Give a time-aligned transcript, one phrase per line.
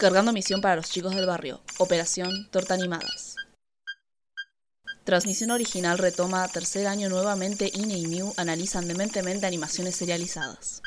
[0.00, 1.60] Cargando misión para los chicos del barrio.
[1.76, 3.36] Operación Torta Animadas.
[5.04, 10.80] Transmisión original retoma tercer año nuevamente Ine y Mew analizan dementemente animaciones serializadas.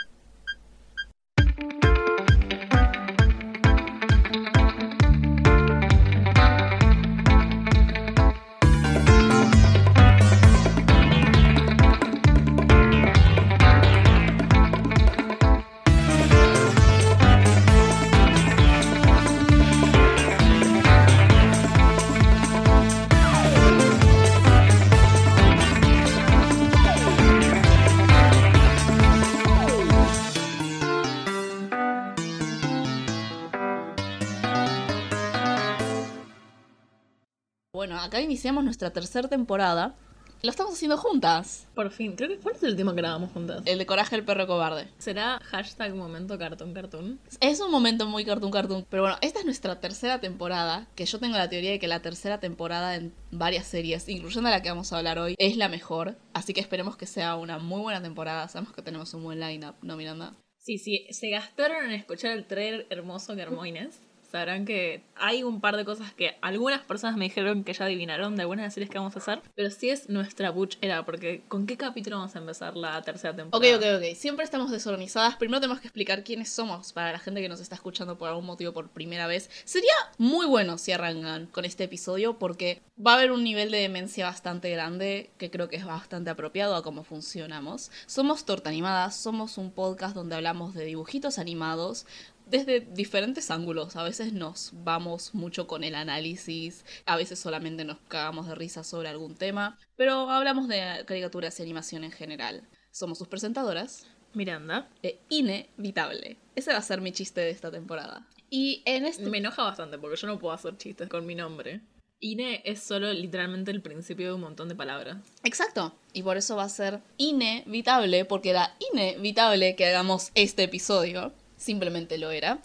[38.13, 39.95] Acá iniciamos nuestra tercera temporada.
[40.43, 41.67] Lo estamos haciendo juntas.
[41.73, 43.63] Por fin, creo que ¿cuál es el último que grabamos juntas?
[43.65, 44.87] El de Coraje el perro cobarde.
[44.99, 47.19] ¿Será hashtag momento cartoon cartoon?
[47.39, 48.85] Es un momento muy cartoon cartoon.
[48.87, 50.87] Pero bueno, esta es nuestra tercera temporada.
[50.93, 54.61] Que yo tengo la teoría de que la tercera temporada en varias series, incluyendo la
[54.61, 56.15] que vamos a hablar hoy, es la mejor.
[56.33, 58.47] Así que esperemos que sea una muy buena temporada.
[58.47, 60.35] Sabemos que tenemos un buen lineup, ¿no, Miranda?
[60.59, 63.99] Sí, sí, se gastaron en escuchar el trailer hermoso que armó Inés.
[64.33, 68.35] Sabrán que hay un par de cosas que algunas personas me dijeron que ya adivinaron
[68.35, 69.43] de algunas de series que vamos a hacer.
[69.53, 73.35] Pero sí es nuestra butch era, porque ¿con qué capítulo vamos a empezar la tercera
[73.35, 73.77] temporada?
[73.77, 74.15] Ok, ok, ok.
[74.15, 75.35] Siempre estamos desorganizadas.
[75.35, 78.47] Primero tenemos que explicar quiénes somos para la gente que nos está escuchando por algún
[78.47, 79.51] motivo por primera vez.
[79.65, 83.77] Sería muy bueno si arrancan con este episodio porque va a haber un nivel de
[83.77, 87.91] demencia bastante grande que creo que es bastante apropiado a cómo funcionamos.
[88.07, 92.07] Somos Torta Animadas, somos un podcast donde hablamos de dibujitos animados,
[92.45, 93.95] desde diferentes ángulos.
[93.95, 98.83] A veces nos vamos mucho con el análisis, a veces solamente nos cagamos de risa
[98.83, 102.67] sobre algún tema, pero hablamos de caricaturas y animación en general.
[102.91, 104.07] Somos sus presentadoras.
[104.33, 104.89] Miranda.
[105.03, 106.37] E inevitable.
[106.55, 108.27] Ese va a ser mi chiste de esta temporada.
[108.49, 109.29] Y en este...
[109.29, 111.81] Me enoja bastante porque yo no puedo hacer chistes con mi nombre.
[112.19, 115.17] Ine es solo literalmente el principio de un montón de palabras.
[115.43, 115.93] Exacto.
[116.13, 122.17] Y por eso va a ser inevitable, porque era inevitable que hagamos este episodio simplemente
[122.17, 122.59] lo era,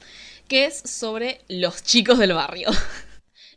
[0.48, 2.70] que es sobre los chicos del barrio.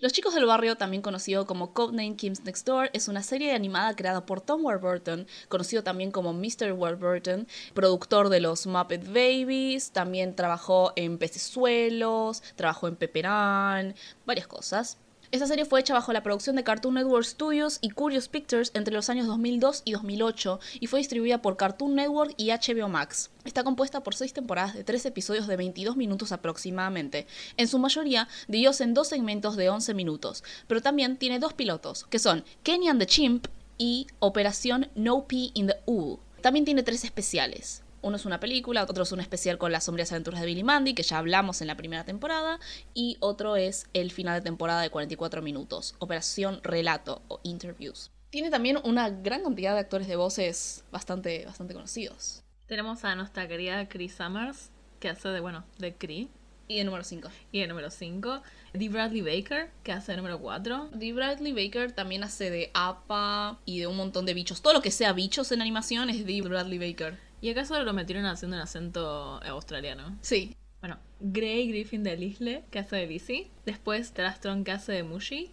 [0.02, 3.96] Los chicos del barrio, también conocido como Codename Kim's Next Door, es una serie animada
[3.96, 6.72] creada por Tom Warburton, conocido también como Mr.
[6.72, 13.94] Warburton, productor de los Muppet Babies, también trabajó en Pecesuelos, trabajó en Pepperán,
[14.26, 14.98] varias cosas.
[15.32, 18.94] Esta serie fue hecha bajo la producción de Cartoon Network Studios y Curious Pictures entre
[18.94, 23.30] los años 2002 y 2008 y fue distribuida por Cartoon Network y HBO Max.
[23.46, 28.28] Está compuesta por seis temporadas de tres episodios de 22 minutos aproximadamente, en su mayoría
[28.50, 32.90] divididos en dos segmentos de 11 minutos, pero también tiene dos pilotos, que son Kenny
[32.90, 36.20] and the Chimp y Operación No Pee in the Ool.
[36.42, 37.84] También tiene tres especiales.
[38.02, 40.94] Uno es una película, otro es un especial con las sombrías aventuras de Billy Mandy,
[40.94, 42.60] que ya hablamos en la primera temporada,
[42.94, 48.12] y otro es el final de temporada de 44 minutos, Operación Relato o Interviews.
[48.32, 52.44] Tiene también una gran cantidad de actores de voces bastante, bastante conocidos.
[52.66, 56.30] Tenemos a nuestra querida Chris Summers, que hace de, bueno, de Cree.
[56.70, 57.28] Y el número 5.
[57.52, 58.42] Y el número 5.
[58.74, 60.92] Dee Bradley Baker, que hace el número 4.
[60.94, 64.62] Dee Bradley Baker también hace de APA y de un montón de bichos.
[64.62, 67.20] Todo lo que sea bichos en animación es Dee Bradley Baker.
[67.42, 70.16] ¿Y acaso lo metieron haciendo un acento australiano?
[70.22, 70.56] Sí.
[70.80, 73.52] Bueno, Gray Griffin de Lisle, que hace de Lizzie.
[73.66, 75.52] Después Trastron, que hace de Mushi.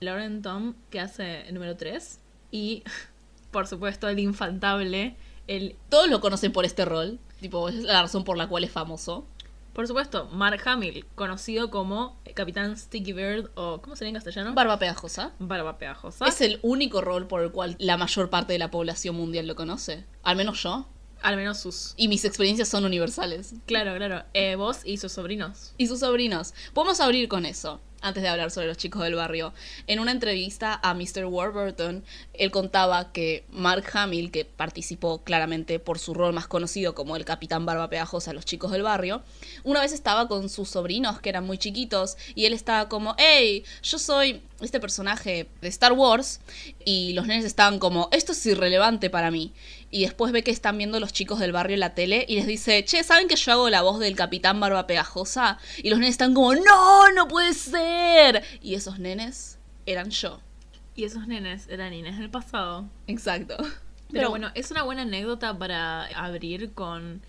[0.00, 2.20] Lauren Tom, que hace el número 3.
[2.52, 2.84] Y,
[3.50, 5.16] por supuesto, el infaltable.
[5.48, 5.76] El...
[5.88, 7.18] Todos lo conocen por este rol.
[7.40, 9.26] Tipo, es la razón por la cual es famoso.
[9.74, 14.54] Por supuesto, Mark Hamill, conocido como Capitán Sticky Bird o ¿cómo sería en castellano?
[14.54, 15.32] Barba pegajosa.
[15.40, 16.24] Barba pegajosa.
[16.26, 19.56] Es el único rol por el cual la mayor parte de la población mundial lo
[19.56, 20.04] conoce.
[20.22, 20.86] Al menos yo.
[21.22, 21.94] Al menos sus.
[21.96, 23.54] Y mis experiencias son universales.
[23.66, 24.24] Claro, claro.
[24.34, 25.72] Eh, vos y sus sobrinos.
[25.78, 26.54] Y sus sobrinos.
[26.72, 29.54] Podemos abrir con eso antes de hablar sobre los chicos del barrio.
[29.86, 31.24] En una entrevista a Mr.
[31.24, 32.04] Warburton,
[32.34, 37.24] él contaba que Mark Hamill, que participó claramente por su rol más conocido como el
[37.24, 39.22] Capitán Barba Pegajosa a los chicos del barrio,
[39.64, 43.64] una vez estaba con sus sobrinos que eran muy chiquitos y él estaba como, hey,
[43.82, 46.40] yo soy este personaje de Star Wars
[46.84, 49.52] y los nenes estaban como, esto es irrelevante para mí.
[49.90, 52.46] Y después ve que están viendo los chicos del barrio en la tele y les
[52.46, 55.58] dice, che, ¿saben que yo hago la voz del Capitán Barba Pegajosa?
[55.82, 58.42] Y los nenes están como, no, no puede ser.
[58.60, 60.40] Y esos nenes eran yo.
[60.96, 62.88] Y esos nenes eran Inés del pasado.
[63.06, 63.56] Exacto.
[63.56, 63.70] Pero,
[64.10, 67.22] Pero bueno, es una buena anécdota para abrir con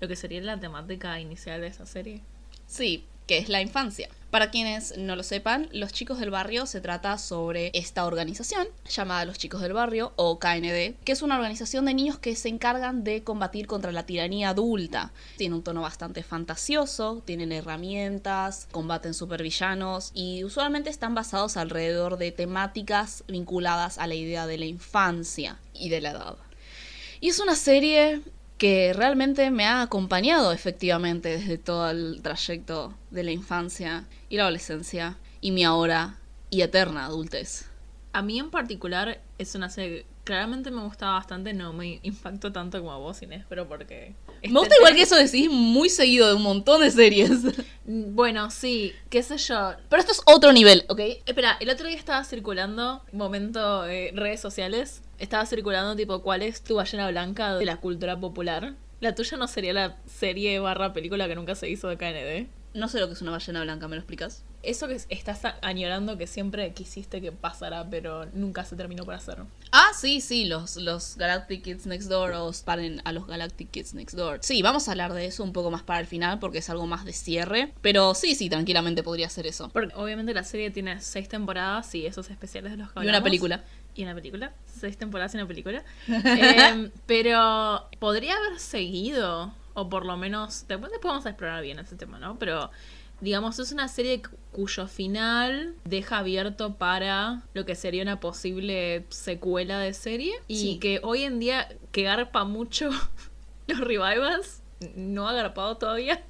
[0.00, 2.22] lo que sería la temática inicial de esa serie.
[2.66, 4.08] Sí, que es la infancia.
[4.32, 9.24] Para quienes no lo sepan, Los Chicos del Barrio se trata sobre esta organización llamada
[9.24, 13.04] Los Chicos del Barrio o KND, que es una organización de niños que se encargan
[13.04, 15.12] de combatir contra la tiranía adulta.
[15.36, 22.32] Tiene un tono bastante fantasioso, tienen herramientas, combaten supervillanos y usualmente están basados alrededor de
[22.32, 26.36] temáticas vinculadas a la idea de la infancia y de la edad.
[27.20, 28.22] Y es una serie
[28.60, 34.42] que realmente me ha acompañado efectivamente desde todo el trayecto de la infancia y la
[34.42, 36.18] adolescencia y mi ahora
[36.50, 37.70] y eterna adultez.
[38.12, 42.52] A mí en particular es una serie que claramente me gustaba bastante, no me impactó
[42.52, 44.14] tanto como a vos, Inés, pero porque...
[44.42, 47.30] Me gusta igual que eso decís muy seguido de un montón de series.
[47.86, 49.72] Bueno, sí, qué sé yo.
[49.88, 51.00] Pero esto es otro nivel, ¿ok?
[51.24, 56.62] Espera, el otro día estaba circulando, momento eh, redes sociales, estaba circulando tipo cuál es
[56.62, 58.74] tu ballena blanca de la cultura popular.
[59.00, 62.48] La tuya no sería la serie barra película que nunca se hizo de KND.
[62.72, 64.44] No sé lo que es una ballena blanca, ¿me lo explicas?
[64.62, 69.38] Eso que estás añorando que siempre quisiste que pasara, pero nunca se terminó por hacer.
[69.72, 73.94] Ah, sí, sí, los, los Galactic Kids Next Door o paren a los Galactic Kids
[73.94, 74.40] Next Door.
[74.42, 76.86] Sí, vamos a hablar de eso un poco más para el final porque es algo
[76.86, 77.72] más de cierre.
[77.80, 79.70] Pero sí, sí, tranquilamente podría ser eso.
[79.70, 83.22] Porque obviamente la serie tiene seis temporadas y esos especiales de los que Y una
[83.22, 83.64] película.
[83.94, 84.52] Y una película.
[84.66, 85.84] Seis temporadas y una película.
[86.08, 91.78] Em, pero podría haber seguido o por lo menos, después, después vamos a explorar bien
[91.78, 92.38] ese tema, ¿no?
[92.38, 92.70] Pero
[93.20, 94.22] digamos, es una serie
[94.52, 100.34] cuyo final deja abierto para lo que sería una posible secuela de serie.
[100.48, 102.90] Y que hoy en día, que garpa mucho
[103.66, 104.62] los revivals,
[104.96, 106.24] no ha garpado todavía.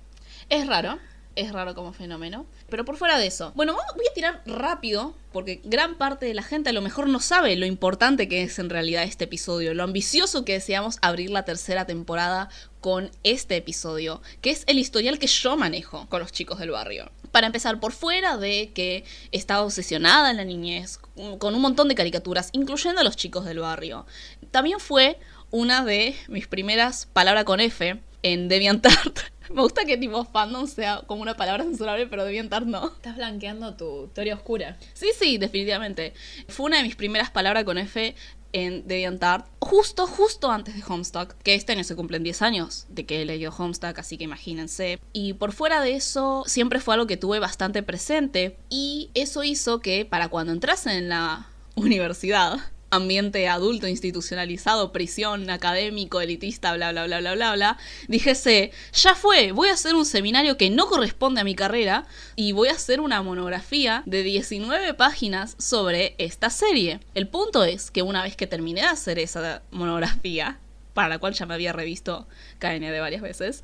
[0.48, 0.98] Es raro,
[1.36, 2.46] es raro como fenómeno.
[2.70, 3.52] Pero por fuera de eso.
[3.54, 7.20] Bueno, voy a tirar rápido, porque gran parte de la gente a lo mejor no
[7.20, 11.44] sabe lo importante que es en realidad este episodio, lo ambicioso que deseamos abrir la
[11.44, 12.48] tercera temporada
[12.80, 17.10] con este episodio, que es el historial que yo manejo con los chicos del barrio.
[17.32, 20.98] Para empezar, por fuera de que estaba obsesionada en la niñez
[21.38, 24.06] con un montón de caricaturas, incluyendo a los chicos del barrio,
[24.50, 25.18] también fue
[25.50, 29.18] una de mis primeras palabras con F en DeviantArt.
[29.50, 32.86] Me gusta que tipo fandom sea como una palabra censurable, pero DeviantArt no.
[32.86, 34.78] Estás blanqueando tu teoría oscura.
[34.94, 36.14] Sí, sí, definitivamente.
[36.48, 38.14] Fue una de mis primeras palabras con F
[38.52, 43.06] en DeviantArt, justo, justo antes de Homestuck, que este año se cumplen 10 años de
[43.06, 44.98] que leído Homestuck, así que imagínense.
[45.12, 49.80] Y por fuera de eso, siempre fue algo que tuve bastante presente, y eso hizo
[49.80, 52.58] que para cuando entrase en la universidad,
[52.90, 57.78] ambiente adulto, institucionalizado, prisión, académico, elitista, bla, bla, bla, bla, bla, bla,
[58.08, 62.06] dijese, ya fue, voy a hacer un seminario que no corresponde a mi carrera
[62.36, 67.00] y voy a hacer una monografía de 19 páginas sobre esta serie.
[67.14, 70.58] El punto es que una vez que terminé de hacer esa monografía,
[70.94, 72.26] para la cual ya me había revisto
[72.58, 73.62] KND varias veces,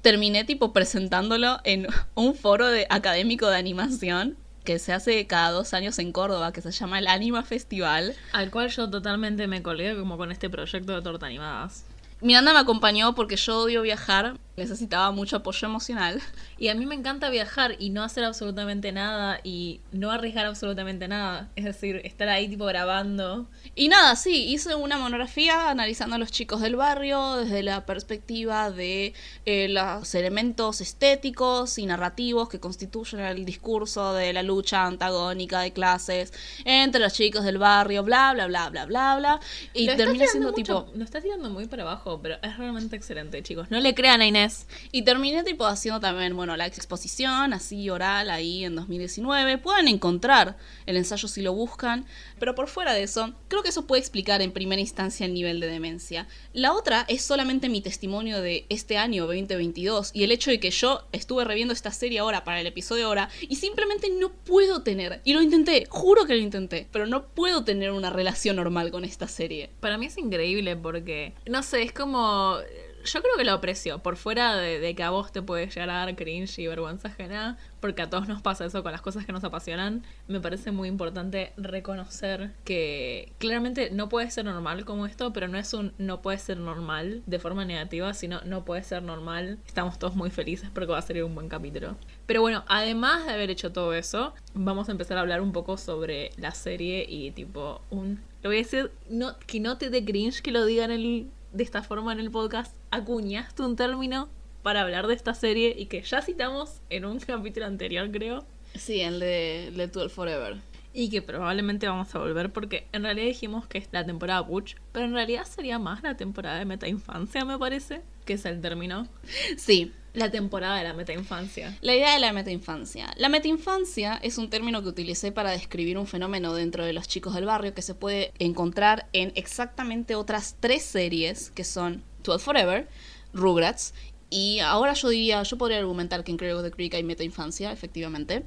[0.00, 5.74] terminé tipo presentándolo en un foro de académico de animación que se hace cada dos
[5.74, 8.14] años en Córdoba, que se llama el Anima Festival.
[8.32, 11.84] Al cual yo totalmente me colgué como con este proyecto de torta animadas.
[12.20, 16.20] Miranda me acompañó porque yo odio viajar, necesitaba mucho apoyo emocional.
[16.58, 21.08] Y a mí me encanta viajar y no hacer absolutamente nada y no arriesgar absolutamente
[21.08, 21.48] nada.
[21.56, 23.48] Es decir, estar ahí tipo grabando.
[23.74, 28.70] Y nada, sí, hice una monografía analizando a los chicos del barrio desde la perspectiva
[28.70, 29.14] de
[29.46, 35.72] eh, los elementos estéticos y narrativos que constituyen el discurso de la lucha antagónica de
[35.72, 36.32] clases
[36.64, 39.40] entre los chicos del barrio, bla, bla, bla, bla, bla, bla.
[39.74, 40.86] Y termina siendo tipo...
[40.94, 43.70] Lo está tirando muy para abajo, pero es realmente excelente, chicos.
[43.70, 44.41] No le crean a Inés.
[44.90, 49.58] Y terminé tipo haciendo también, bueno, la exposición así oral ahí en 2019.
[49.58, 52.06] Pueden encontrar el ensayo si lo buscan,
[52.38, 55.60] pero por fuera de eso, creo que eso puede explicar en primera instancia el nivel
[55.60, 56.26] de demencia.
[56.52, 60.70] La otra es solamente mi testimonio de este año 2022 y el hecho de que
[60.70, 65.20] yo estuve reviendo esta serie ahora para el episodio ahora y simplemente no puedo tener,
[65.24, 69.04] y lo intenté, juro que lo intenté, pero no puedo tener una relación normal con
[69.04, 69.70] esta serie.
[69.80, 72.56] Para mí es increíble porque, no sé, es como
[73.04, 76.04] yo creo que lo aprecio, por fuera de, que a vos te puede llegar a
[76.04, 79.32] dar cringe y vergüenza ajena, porque a todos nos pasa eso con las cosas que
[79.32, 85.32] nos apasionan, me parece muy importante reconocer que claramente no puede ser normal como esto,
[85.32, 89.02] pero no es un no puede ser normal de forma negativa, sino no puede ser
[89.02, 89.58] normal.
[89.66, 91.96] Estamos todos muy felices porque va a ser un buen capítulo.
[92.26, 95.76] Pero bueno, además de haber hecho todo eso, vamos a empezar a hablar un poco
[95.76, 98.20] sobre la serie y tipo un...
[98.42, 101.64] Lo voy a decir, no, que no te dé cringe que lo digan el de
[101.64, 104.28] esta forma en el podcast, acuñaste un término
[104.62, 108.44] para hablar de esta serie y que ya citamos en un capítulo anterior, creo.
[108.74, 110.56] Sí, el de, de 12 Forever.
[110.94, 114.76] Y que probablemente vamos a volver porque en realidad dijimos que es la temporada Butch,
[114.92, 118.60] pero en realidad sería más la temporada de meta infancia, me parece, que es el
[118.60, 119.08] término.
[119.56, 121.76] Sí, La temporada de la metainfancia.
[121.80, 123.14] La idea de la metainfancia.
[123.16, 127.34] La metainfancia es un término que utilicé para describir un fenómeno dentro de los chicos
[127.34, 132.88] del barrio que se puede encontrar en exactamente otras tres series que son 12 Forever,
[133.32, 133.94] Rugrats
[134.28, 137.70] y ahora yo diría, yo podría argumentar que en Cradle of the Creek hay metainfancia,
[137.70, 138.44] efectivamente.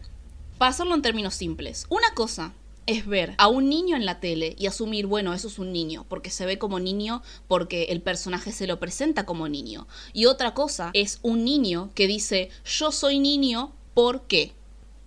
[0.58, 2.54] Para hacerlo en términos simples, una cosa
[2.88, 6.06] es ver a un niño en la tele y asumir, bueno, eso es un niño,
[6.08, 9.88] porque se ve como niño, porque el personaje se lo presenta como niño.
[10.14, 14.54] Y otra cosa es un niño que dice, yo soy niño, ¿por qué?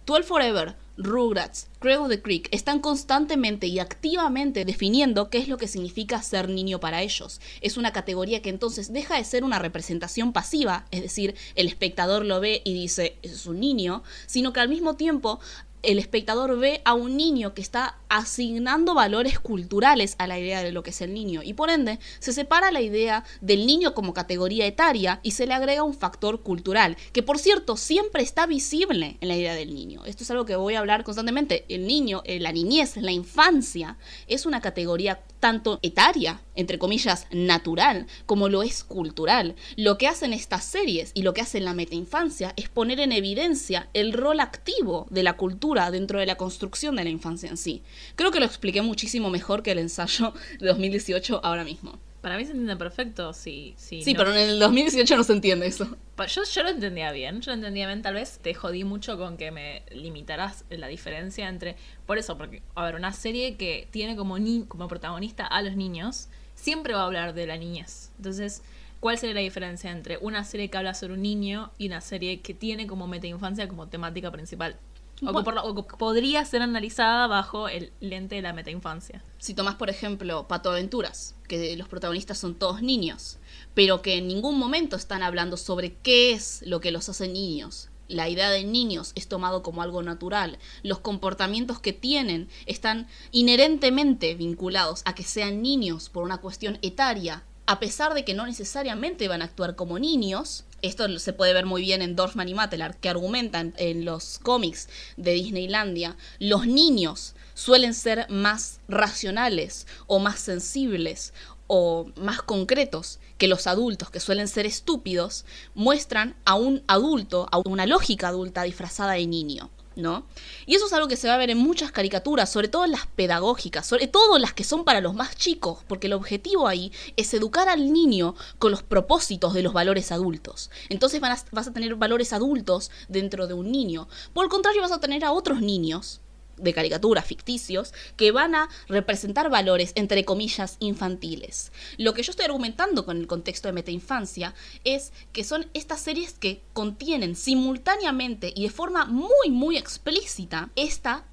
[0.06, 5.56] 12 Forever, Rugrats, Cradle of the Creek están constantemente y activamente definiendo qué es lo
[5.56, 7.40] que significa ser niño para ellos.
[7.60, 12.24] Es una categoría que entonces deja de ser una representación pasiva, es decir, el espectador
[12.24, 15.38] lo ve y dice, es un niño, sino que al mismo tiempo
[15.82, 20.72] el espectador ve a un niño que está asignando valores culturales a la idea de
[20.72, 24.14] lo que es el niño y por ende se separa la idea del niño como
[24.14, 29.18] categoría etaria y se le agrega un factor cultural que por cierto siempre está visible
[29.20, 30.04] en la idea del niño.
[30.06, 31.64] Esto es algo que voy a hablar constantemente.
[31.68, 38.06] El niño, eh, la niñez, la infancia es una categoría tanto etaria, entre comillas, natural,
[38.26, 39.54] como lo es cultural.
[39.76, 43.88] Lo que hacen estas series y lo que hace la metainfancia es poner en evidencia
[43.94, 47.82] el rol activo de la cultura dentro de la construcción de la infancia en sí.
[48.16, 51.98] Creo que lo expliqué muchísimo mejor que el ensayo de 2018 ahora mismo.
[52.20, 53.74] Para mí se entiende perfecto, sí.
[53.76, 55.86] Sí, Sí, no- pero en el 2018 no se entiende eso.
[56.26, 59.36] Yo, yo lo entendía bien, yo lo entendía bien, tal vez te jodí mucho con
[59.36, 61.76] que me limitaras la diferencia entre...
[62.06, 65.76] Por eso, porque, a ver, una serie que tiene como, ni como protagonista a los
[65.76, 68.10] niños, siempre va a hablar de la niñez.
[68.16, 68.62] Entonces,
[68.98, 72.40] ¿cuál sería la diferencia entre una serie que habla sobre un niño y una serie
[72.40, 74.76] que tiene como metainfancia como temática principal?
[75.18, 75.44] O que, Bueno.
[75.44, 79.22] por la- o que podría ser analizada bajo el lente de la metainfancia.
[79.38, 83.38] Si tomás, por ejemplo, Pato Aventuras, que los protagonistas son todos niños,
[83.74, 87.88] pero que en ningún momento están hablando sobre qué es lo que los hace niños.
[88.06, 90.58] La idea de niños es tomado como algo natural.
[90.82, 97.42] Los comportamientos que tienen están inherentemente vinculados a que sean niños por una cuestión etaria,
[97.66, 100.64] a pesar de que no necesariamente van a actuar como niños.
[100.80, 104.88] Esto se puede ver muy bien en Dorfman y Matelar, que argumentan en los cómics
[105.16, 106.16] de Disneylandia.
[106.38, 111.32] Los niños suelen ser más racionales o más sensibles
[111.66, 115.44] o más concretos que los adultos, que suelen ser estúpidos,
[115.74, 119.70] muestran a un adulto, a una lógica adulta disfrazada de niño.
[119.98, 120.26] ¿No?
[120.64, 122.92] Y eso es algo que se va a ver en muchas caricaturas, sobre todo en
[122.92, 126.92] las pedagógicas, sobre todo las que son para los más chicos, porque el objetivo ahí
[127.16, 130.70] es educar al niño con los propósitos de los valores adultos.
[130.88, 134.08] Entonces vas a tener valores adultos dentro de un niño.
[134.32, 136.20] Por el contrario, vas a tener a otros niños
[136.58, 141.72] de caricaturas ficticios que van a representar valores entre comillas infantiles.
[141.96, 146.34] Lo que yo estoy argumentando con el contexto de metainfancia es que son estas series
[146.34, 151.24] que contienen simultáneamente y de forma muy muy explícita esta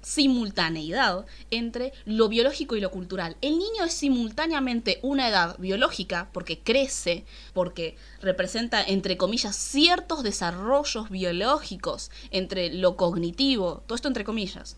[0.00, 3.36] simultaneidad entre lo biológico y lo cultural.
[3.40, 11.10] El niño es simultáneamente una edad biológica porque crece, porque representa, entre comillas, ciertos desarrollos
[11.10, 14.76] biológicos entre lo cognitivo, todo esto entre comillas,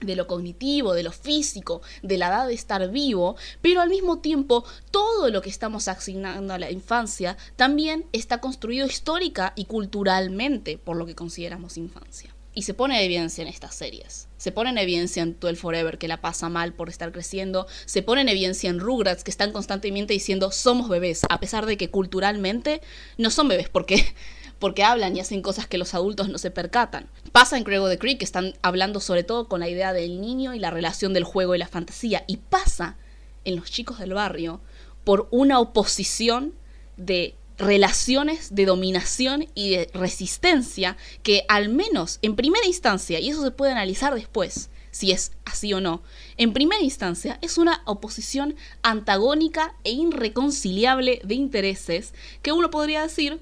[0.00, 4.18] de lo cognitivo, de lo físico, de la edad de estar vivo, pero al mismo
[4.18, 10.78] tiempo todo lo que estamos asignando a la infancia también está construido histórica y culturalmente
[10.78, 12.34] por lo que consideramos infancia.
[12.52, 14.28] Y se pone en evidencia en estas series.
[14.36, 17.66] Se pone en evidencia en 12 Forever, que la pasa mal por estar creciendo.
[17.86, 21.76] Se pone en evidencia en Rugrats, que están constantemente diciendo somos bebés, a pesar de
[21.76, 22.80] que culturalmente
[23.18, 24.04] no son bebés, porque
[24.60, 27.08] porque hablan y hacen cosas que los adultos no se percatan.
[27.32, 30.20] Pasa en Craig of the Creek, que están hablando sobre todo con la idea del
[30.20, 32.24] niño y la relación del juego y la fantasía.
[32.26, 32.98] Y pasa
[33.44, 34.60] en los chicos del barrio
[35.02, 36.54] por una oposición
[36.98, 43.42] de relaciones de dominación y de resistencia que al menos en primera instancia, y eso
[43.42, 46.02] se puede analizar después, si es así o no,
[46.36, 53.40] en primera instancia es una oposición antagónica e irreconciliable de intereses que uno podría decir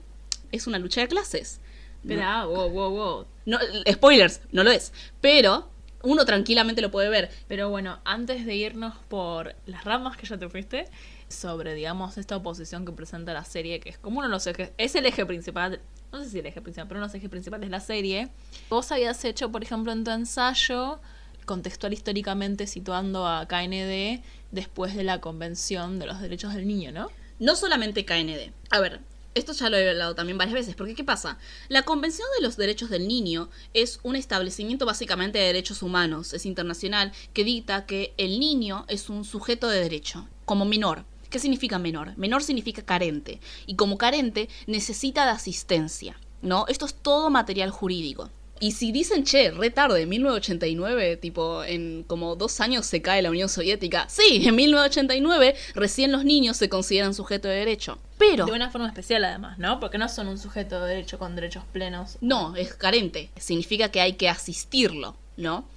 [0.53, 1.61] es una lucha de clases.
[2.03, 3.27] Espera, wow, wow, wow.
[3.47, 3.59] No,
[3.91, 5.69] spoilers, no lo es, pero
[6.03, 7.31] uno tranquilamente lo puede ver.
[7.49, 10.87] Pero bueno, antes de irnos por las ramas que ya te fuiste,
[11.29, 14.73] sobre, digamos, esta oposición que presenta la serie, que es como uno de los ejes,
[14.79, 15.81] es el eje principal,
[16.13, 18.29] no sé si el eje principal, pero uno de los ejes principales de la serie.
[18.71, 21.01] Vos habías hecho, por ejemplo, en tu ensayo,
[21.45, 27.11] contextual históricamente situando a KND después de la Convención de los Derechos del Niño, ¿no?
[27.39, 28.53] No solamente KND.
[28.71, 29.01] A ver,
[29.35, 31.39] esto ya lo he hablado también varias veces, porque ¿qué pasa?
[31.69, 36.45] La Convención de los Derechos del Niño es un establecimiento básicamente de derechos humanos, es
[36.45, 41.05] internacional, que dicta que el niño es un sujeto de derecho, como menor.
[41.31, 42.17] ¿Qué significa menor?
[42.17, 43.41] Menor significa carente.
[43.67, 46.19] Y como carente necesita de asistencia.
[46.41, 46.67] ¿No?
[46.69, 48.31] Esto es todo material jurídico.
[48.61, 53.31] Y si dicen, che, re tarde, 1989, tipo, en como dos años se cae la
[53.31, 54.07] Unión Soviética.
[54.09, 57.99] Sí, en 1989 recién los niños se consideran sujeto de derecho.
[58.19, 58.47] Pero...
[58.47, 59.79] De una forma especial además, ¿no?
[59.79, 62.19] Porque no son un sujeto de derecho con derechos plenos.
[62.21, 63.31] No, es carente.
[63.37, 65.69] Significa que hay que asistirlo, ¿no?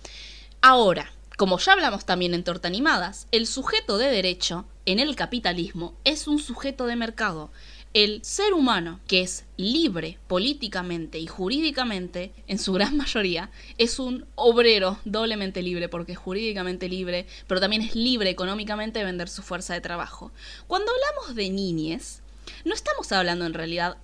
[0.61, 5.95] Ahora, como ya hablamos también en Torta Animadas, el sujeto de derecho en el capitalismo
[6.03, 7.49] es un sujeto de mercado.
[7.95, 14.27] El ser humano, que es libre políticamente y jurídicamente, en su gran mayoría, es un
[14.35, 19.41] obrero doblemente libre, porque es jurídicamente libre, pero también es libre económicamente de vender su
[19.41, 20.31] fuerza de trabajo.
[20.67, 22.21] Cuando hablamos de niñes,
[22.65, 23.97] no estamos hablando en realidad...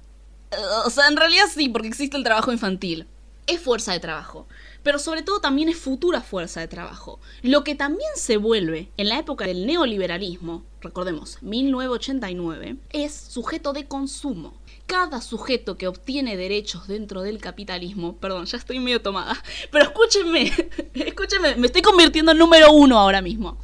[0.87, 3.05] O sea, en realidad sí, porque existe el trabajo infantil.
[3.45, 4.47] Es fuerza de trabajo
[4.87, 7.19] pero sobre todo también es futura fuerza de trabajo.
[7.41, 13.85] Lo que también se vuelve en la época del neoliberalismo, recordemos, 1989, es sujeto de
[13.89, 14.53] consumo.
[14.85, 20.53] Cada sujeto que obtiene derechos dentro del capitalismo, perdón, ya estoy medio tomada, pero escúchenme,
[20.93, 23.57] escúchenme, me estoy convirtiendo en número uno ahora mismo.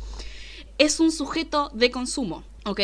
[0.77, 2.81] Es un sujeto de consumo, ¿ok?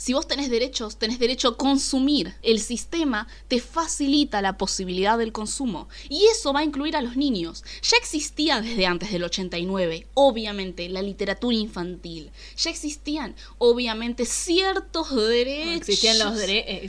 [0.00, 2.34] Si vos tenés derechos, tenés derecho a consumir.
[2.40, 5.90] El sistema te facilita la posibilidad del consumo.
[6.08, 7.64] Y eso va a incluir a los niños.
[7.82, 12.30] Ya existía desde antes del 89, obviamente, la literatura infantil.
[12.56, 15.90] Ya existían, obviamente, ciertos derechos.
[15.90, 16.80] Existían los, eh,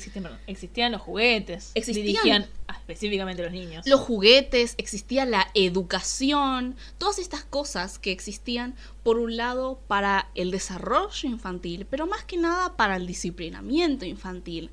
[0.47, 1.71] existían, los juguetes.
[1.75, 2.47] Existían
[2.91, 3.85] específicamente los niños.
[3.87, 10.51] Los juguetes, existía la educación, todas estas cosas que existían por un lado para el
[10.51, 14.71] desarrollo infantil, pero más que nada para el disciplinamiento infantil.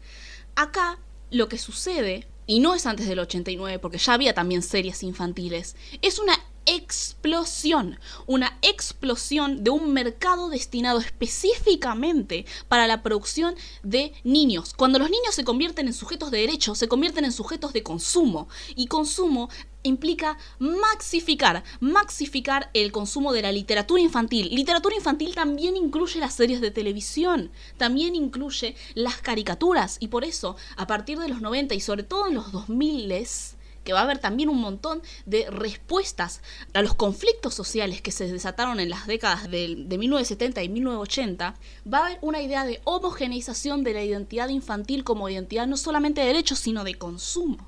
[0.54, 0.98] Acá
[1.30, 5.76] lo que sucede, y no es antes del 89 porque ya había también series infantiles,
[6.02, 6.34] es una
[6.68, 14.74] explosión, una explosión de un mercado destinado específicamente para la producción de niños.
[14.74, 18.48] Cuando los niños se convierten en sujetos de derecho, se convierten en sujetos de consumo.
[18.76, 19.48] Y consumo
[19.82, 24.48] implica maxificar, maxificar el consumo de la literatura infantil.
[24.50, 30.56] Literatura infantil también incluye las series de televisión, también incluye las caricaturas y por eso
[30.76, 33.08] a partir de los 90 y sobre todo en los 2000
[33.88, 36.42] que va a haber también un montón de respuestas
[36.74, 41.54] a los conflictos sociales que se desataron en las décadas de, 1970 y 1980,
[41.90, 46.20] va a haber una idea de homogeneización de la identidad infantil como identidad no solamente
[46.20, 47.66] de derechos, sino de consumo.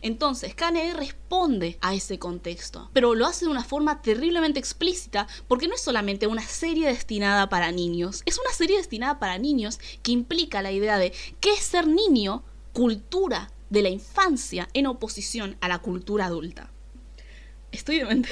[0.00, 5.68] Entonces, KNE responde a ese contexto, pero lo hace de una forma terriblemente explícita porque
[5.68, 10.12] no es solamente una serie destinada para niños, es una serie destinada para niños que
[10.12, 15.68] implica la idea de qué es ser niño, cultura, de la infancia en oposición a
[15.68, 16.70] la cultura adulta.
[17.72, 18.28] Estoy de mente.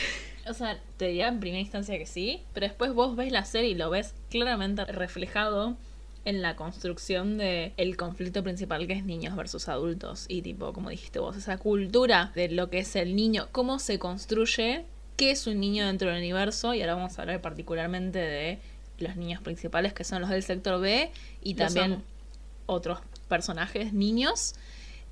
[0.49, 3.71] O sea, te diría en primera instancia que sí, pero después vos ves la serie
[3.71, 5.77] y lo ves claramente reflejado
[6.25, 10.91] en la construcción de el conflicto principal que es niños versus adultos y tipo como
[10.91, 14.85] dijiste vos esa cultura de lo que es el niño cómo se construye
[15.17, 18.59] qué es un niño dentro del universo y ahora vamos a hablar particularmente de
[18.99, 21.13] los niños principales que son los del sector B
[21.45, 22.03] y también
[22.67, 24.57] otros personajes niños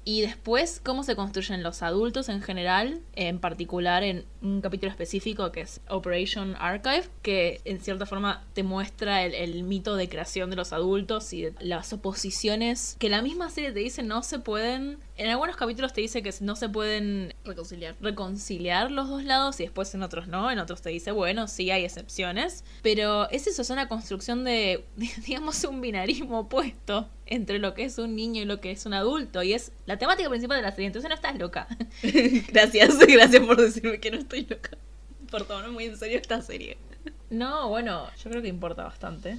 [0.04, 5.50] y después cómo se construyen los adultos en general, en particular en un capítulo específico
[5.50, 10.56] que es Operation Archive, que en cierta forma te muestra el, mito de creación de
[10.56, 15.28] los adultos y las oposiciones que la misma serie te dice no se pueden en
[15.28, 17.94] algunos capítulos te dice que no se pueden reconciliar.
[18.00, 21.70] reconciliar los dos lados y después en otros no, en otros te dice, bueno, sí
[21.70, 24.84] hay excepciones, pero es eso, es una construcción de,
[25.26, 28.92] digamos, un binarismo opuesto entre lo que es un niño y lo que es un
[28.92, 31.68] adulto y es la temática principal de la serie, entonces no estás loca.
[32.52, 34.76] gracias, gracias por decirme que no estoy loca.
[35.30, 36.76] Por tomar muy en serio esta serie.
[37.30, 39.38] No, bueno, yo creo que importa bastante.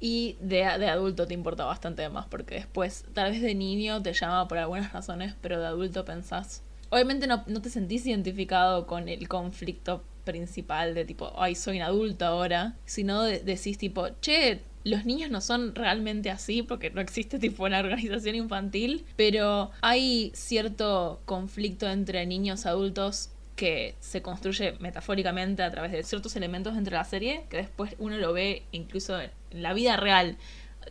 [0.00, 4.12] Y de, de, adulto te importa bastante más, porque después, tal vez de niño te
[4.12, 6.62] llama por algunas razones, pero de adulto pensás.
[6.88, 11.82] Obviamente no, no te sentís identificado con el conflicto principal de tipo, ay, soy un
[11.82, 17.38] adulto ahora, sino decís tipo, che, los niños no son realmente así porque no existe
[17.38, 25.62] tipo una organización infantil, pero hay cierto conflicto entre niños adultos que se construye metafóricamente
[25.62, 29.20] a través de ciertos elementos dentro de la serie, que después uno lo ve incluso
[29.20, 30.38] en la vida real.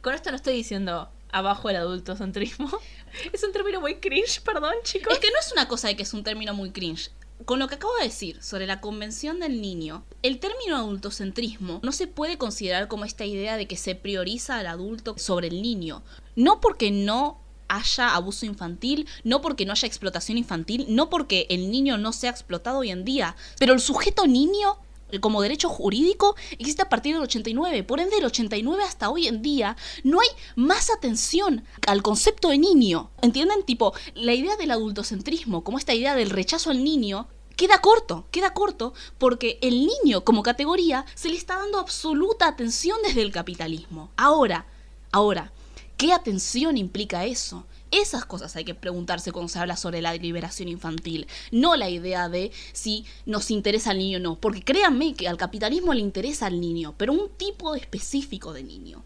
[0.03, 2.69] Con esto no estoy diciendo abajo el adultocentrismo.
[3.33, 5.11] es un término muy cringe, perdón, chicos.
[5.11, 7.09] Es que no es una cosa de que es un término muy cringe.
[7.43, 11.91] Con lo que acabo de decir sobre la convención del niño, el término adultocentrismo no
[11.91, 16.03] se puede considerar como esta idea de que se prioriza al adulto sobre el niño.
[16.35, 21.71] No porque no haya abuso infantil, no porque no haya explotación infantil, no porque el
[21.71, 24.77] niño no sea explotado hoy en día, pero el sujeto niño
[25.11, 27.83] eh, como derecho jurídico existe a partir del 89.
[27.83, 32.57] Por ende, del 89 hasta hoy en día no hay más atención al concepto de
[32.57, 33.09] niño.
[33.21, 33.63] ¿Entienden?
[33.63, 38.53] Tipo, la idea del adultocentrismo, como esta idea del rechazo al niño, queda corto, queda
[38.53, 44.11] corto porque el niño como categoría se le está dando absoluta atención desde el capitalismo.
[44.15, 44.65] Ahora,
[45.11, 45.51] ahora,
[45.99, 47.65] ¿qué atención implica eso?
[47.91, 52.29] Esas cosas hay que preguntarse cuando se habla sobre la liberación infantil, no la idea
[52.29, 56.45] de si nos interesa al niño o no, porque créanme que al capitalismo le interesa
[56.45, 59.03] al niño, pero un tipo específico de niño,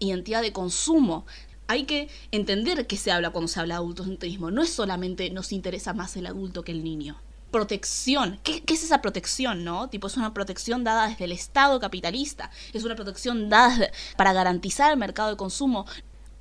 [0.00, 1.24] identidad de consumo.
[1.66, 5.50] Hay que entender qué se habla cuando se habla de adultocentrismo, no es solamente nos
[5.50, 7.18] interesa más el adulto que el niño
[7.50, 8.40] protección.
[8.42, 9.88] ¿Qué, ¿Qué, es esa protección, no?
[9.88, 12.50] Tipo, es una protección dada desde el Estado capitalista.
[12.72, 15.86] Es una protección dada para garantizar el mercado de consumo.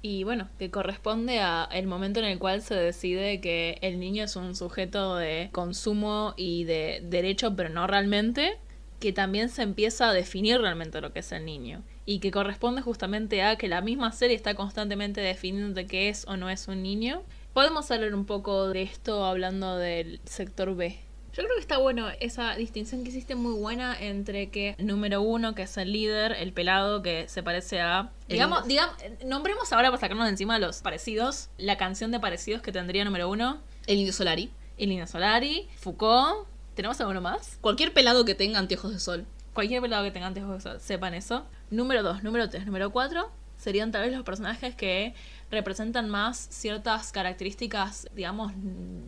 [0.05, 4.25] Y bueno, que corresponde a el momento en el cual se decide que el niño
[4.25, 8.59] es un sujeto de consumo y de derecho, pero no realmente,
[8.99, 11.83] que también se empieza a definir realmente lo que es el niño.
[12.05, 16.27] Y que corresponde justamente a que la misma serie está constantemente definiendo de qué es
[16.27, 17.23] o no es un niño.
[17.53, 20.99] Podemos hablar un poco de esto hablando del sector B.
[21.33, 25.55] Yo creo que está bueno esa distinción que hiciste muy buena entre que número uno,
[25.55, 28.11] que es el líder, el pelado, que se parece a.
[28.27, 32.71] Digamos, digamos, nombremos ahora para sacarnos de encima los parecidos, la canción de parecidos que
[32.71, 33.61] tendría número uno.
[33.87, 34.51] El Indio Solari.
[34.77, 36.47] El Indio Solari, Foucault.
[36.75, 37.57] ¿Tenemos alguno más?
[37.61, 39.25] Cualquier pelado que tenga anteojos de sol.
[39.55, 41.47] Cualquier pelado que tenga anteojos de sol, sepan eso.
[41.71, 45.13] Número dos, número tres, número cuatro serían tal vez los personajes que
[45.49, 48.51] representan más ciertas características, digamos,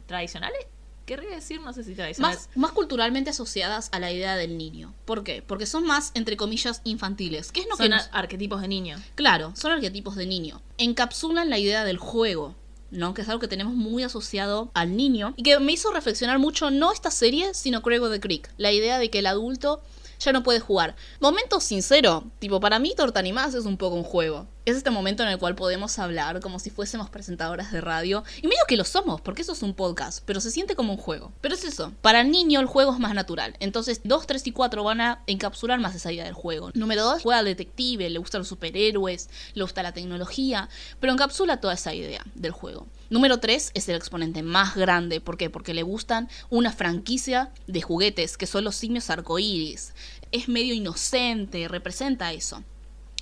[0.05, 0.65] tradicionales
[1.05, 4.93] querría decir, no sé si Más, más culturalmente asociadas a la idea del niño.
[5.05, 5.43] ¿Por qué?
[5.45, 7.51] Porque son más, entre comillas, infantiles.
[7.51, 8.97] ¿Qué es lo son que arquetipos de niño.
[9.15, 10.61] Claro, son arquetipos de niño.
[10.77, 12.55] Encapsulan la idea del juego.
[12.91, 13.13] ¿no?
[13.13, 15.33] Que es algo que tenemos muy asociado al niño.
[15.35, 18.49] Y que me hizo reflexionar mucho, no esta serie, sino Crego de Creek.
[18.57, 19.81] La idea de que el adulto
[20.19, 20.95] ya no puede jugar.
[21.19, 25.21] Momento sincero, tipo, para mí Torta Animadas es un poco un juego es este momento
[25.21, 28.23] en el cual podemos hablar como si fuésemos presentadoras de radio.
[28.41, 30.97] Y medio que lo somos, porque eso es un podcast, pero se siente como un
[30.97, 31.31] juego.
[31.41, 33.55] Pero es eso, para el niño el juego es más natural.
[33.59, 36.71] Entonces 2, 3 y 4 van a encapsular más esa idea del juego.
[36.73, 40.67] Número 2, juega al detective, le gustan los superhéroes, le gusta la tecnología,
[40.99, 42.87] pero encapsula toda esa idea del juego.
[43.11, 45.21] Número 3 es el exponente más grande.
[45.21, 45.51] ¿Por qué?
[45.51, 49.93] Porque le gustan una franquicia de juguetes que son los simios arcoíris.
[50.31, 52.63] Es medio inocente, representa eso.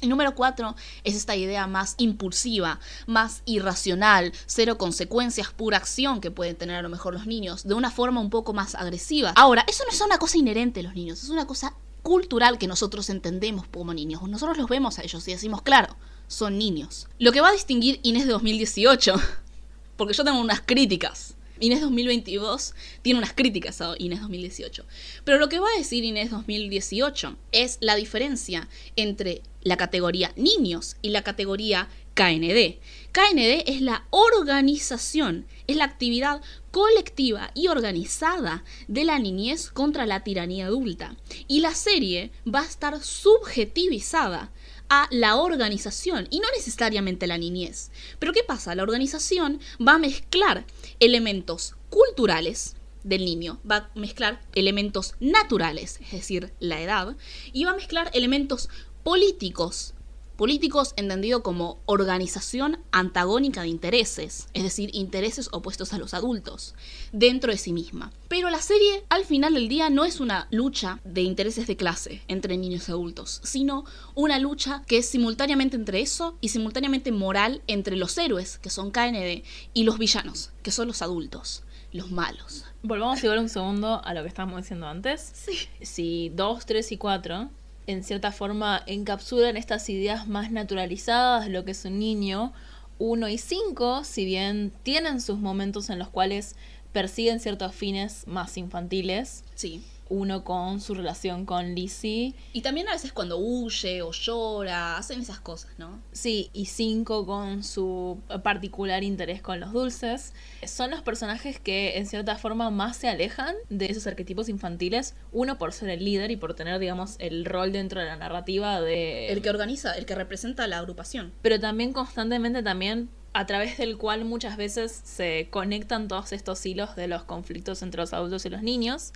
[0.03, 6.29] El número cuatro es esta idea más impulsiva, más irracional, cero consecuencias, pura acción que
[6.29, 9.31] pueden tener a lo mejor los niños, de una forma un poco más agresiva.
[9.37, 12.67] Ahora, eso no es una cosa inherente a los niños, es una cosa cultural que
[12.67, 14.21] nosotros entendemos como niños.
[14.23, 15.95] Nosotros los vemos a ellos y decimos, claro,
[16.27, 17.07] son niños.
[17.17, 19.15] Lo que va a distinguir Inés de 2018,
[19.95, 24.85] porque yo tengo unas críticas Inés 2022 tiene unas críticas a Inés 2018.
[25.23, 30.97] Pero lo que va a decir Inés 2018 es la diferencia entre la categoría niños
[31.01, 32.79] y la categoría KND.
[33.13, 40.21] KND es la organización, es la actividad colectiva y organizada de la niñez contra la
[40.25, 41.15] tiranía adulta.
[41.47, 44.51] Y la serie va a estar subjetivizada
[44.89, 47.91] a la organización y no necesariamente la niñez.
[48.19, 48.75] Pero ¿qué pasa?
[48.75, 50.65] La organización va a mezclar
[50.99, 57.15] elementos culturales del niño, va a mezclar elementos naturales, es decir, la edad,
[57.51, 58.69] y va a mezclar elementos
[59.03, 59.92] políticos
[60.35, 66.73] Políticos entendido como organización antagónica de intereses, es decir, intereses opuestos a los adultos,
[67.11, 68.11] dentro de sí misma.
[68.29, 72.23] Pero la serie, al final del día, no es una lucha de intereses de clase
[72.27, 77.61] entre niños y adultos, sino una lucha que es simultáneamente entre eso y simultáneamente moral
[77.67, 79.43] entre los héroes, que son KND,
[79.75, 82.65] y los villanos, que son los adultos, los malos.
[82.81, 85.31] Volvamos a ver un segundo a lo que estábamos diciendo antes.
[85.35, 85.69] Sí.
[85.81, 87.49] Si 2, 3 y 4
[87.87, 92.53] en cierta forma encapsulan estas ideas más naturalizadas de lo que es un niño.
[92.99, 96.55] 1 y 5, si bien tienen sus momentos en los cuales
[96.91, 102.35] persiguen ciertos fines más infantiles, sí uno con su relación con Lizzie.
[102.53, 105.99] Y también a veces cuando huye o llora, hacen esas cosas, ¿no?
[106.11, 110.33] Sí, y cinco con su particular interés con los dulces.
[110.65, 115.15] Son los personajes que en cierta forma más se alejan de esos arquetipos infantiles.
[115.31, 118.81] Uno por ser el líder y por tener, digamos, el rol dentro de la narrativa
[118.81, 119.27] de...
[119.27, 121.33] El que organiza, el que representa la agrupación.
[121.41, 126.95] Pero también constantemente también a través del cual muchas veces se conectan todos estos hilos
[126.95, 129.11] de los conflictos entre los adultos y los niños.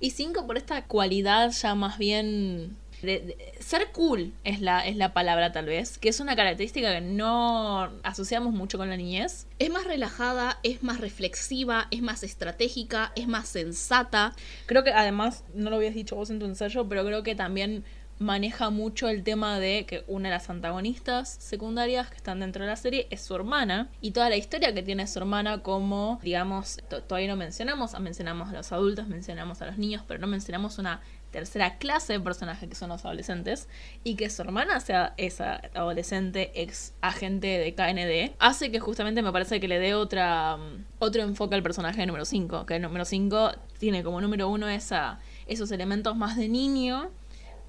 [0.00, 4.96] Y cinco, por esta cualidad ya más bien de- de- ser cool es la, es
[4.96, 9.46] la palabra tal vez, que es una característica que no asociamos mucho con la niñez.
[9.58, 14.34] Es más relajada, es más reflexiva, es más estratégica, es más sensata.
[14.66, 17.84] Creo que además, no lo habías dicho vos en tu ensayo, pero creo que también
[18.20, 22.68] maneja mucho el tema de que una de las antagonistas secundarias que están dentro de
[22.70, 26.76] la serie es su hermana y toda la historia que tiene su hermana como, digamos,
[26.90, 30.78] to- todavía no mencionamos, mencionamos a los adultos, mencionamos a los niños, pero no mencionamos
[30.78, 33.68] una tercera clase de personajes que son los adolescentes
[34.04, 39.32] y que su hermana sea esa adolescente ex agente de KND hace que justamente me
[39.32, 43.04] parece que le dé otra mm, otro enfoque al personaje número 5 que el número
[43.04, 47.10] 5 tiene como número uno esa, esos elementos más de niño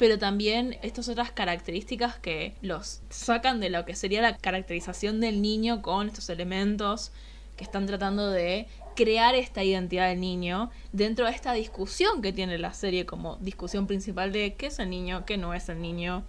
[0.02, 5.44] pero también estas otras características que los sacan de lo que sería la caracterización del
[5.44, 7.12] niño con estos elementos
[7.56, 12.58] que están tratando de crear esta identidad del niño dentro de esta discusión que tiene
[12.58, 16.24] la serie como discusión principal de qué es el niño, qué no es el niño,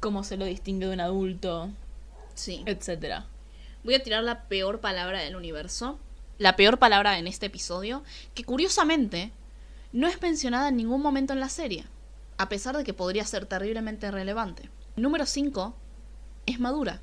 [0.00, 1.70] cómo se lo distingue de un adulto,
[2.34, 2.64] Sí.
[2.66, 3.26] etcétera.
[3.84, 6.00] Voy a tirar la peor palabra del universo.
[6.38, 8.02] La peor palabra en este episodio,
[8.34, 9.30] que curiosamente
[9.92, 11.84] no es mencionada en ningún momento en la serie,
[12.38, 14.70] a pesar de que podría ser terriblemente relevante.
[14.96, 15.74] Número 5
[16.46, 17.00] es madura.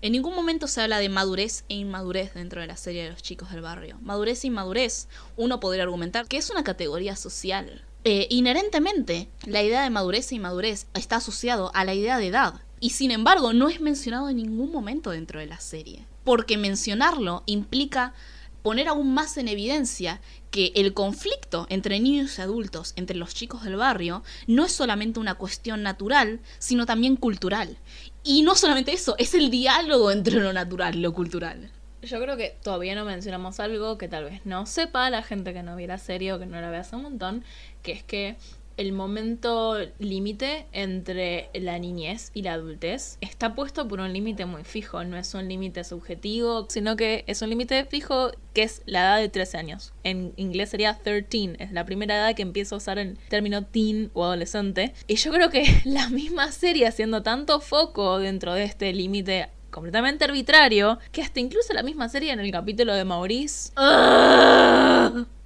[0.00, 3.22] En ningún momento se habla de madurez e inmadurez dentro de la serie de los
[3.22, 3.98] chicos del barrio.
[4.00, 7.84] Madurez e inmadurez, uno podría argumentar que es una categoría social.
[8.04, 12.54] Eh, inherentemente, la idea de madurez e inmadurez está asociado a la idea de edad.
[12.78, 16.06] Y sin embargo, no es mencionado en ningún momento dentro de la serie.
[16.22, 18.14] Porque mencionarlo implica
[18.62, 23.64] poner aún más en evidencia que el conflicto entre niños y adultos, entre los chicos
[23.64, 27.78] del barrio, no es solamente una cuestión natural, sino también cultural.
[28.22, 31.70] Y no solamente eso, es el diálogo entre lo natural y lo cultural.
[32.02, 35.64] Yo creo que todavía no mencionamos algo que tal vez no sepa la gente que
[35.64, 37.44] no vio la serie o que no la ve hace un montón,
[37.82, 38.36] que es que
[38.78, 44.64] el momento límite entre la niñez y la adultez está puesto por un límite muy
[44.64, 49.00] fijo, no es un límite subjetivo, sino que es un límite fijo que es la
[49.00, 49.92] edad de 13 años.
[50.04, 54.10] En inglés sería 13, es la primera edad que empieza a usar el término teen
[54.14, 54.94] o adolescente.
[55.06, 60.24] Y yo creo que la misma serie haciendo tanto foco dentro de este límite completamente
[60.24, 63.70] arbitrario, que hasta incluso la misma serie en el capítulo de Maurice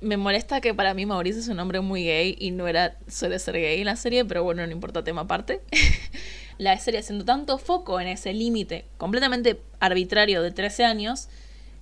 [0.00, 3.38] me molesta que para mí Maurice es un hombre muy gay y no era suele
[3.38, 5.60] ser gay en la serie, pero bueno, no importa tema aparte.
[6.58, 11.28] la serie haciendo tanto foco en ese límite completamente arbitrario de 13 años,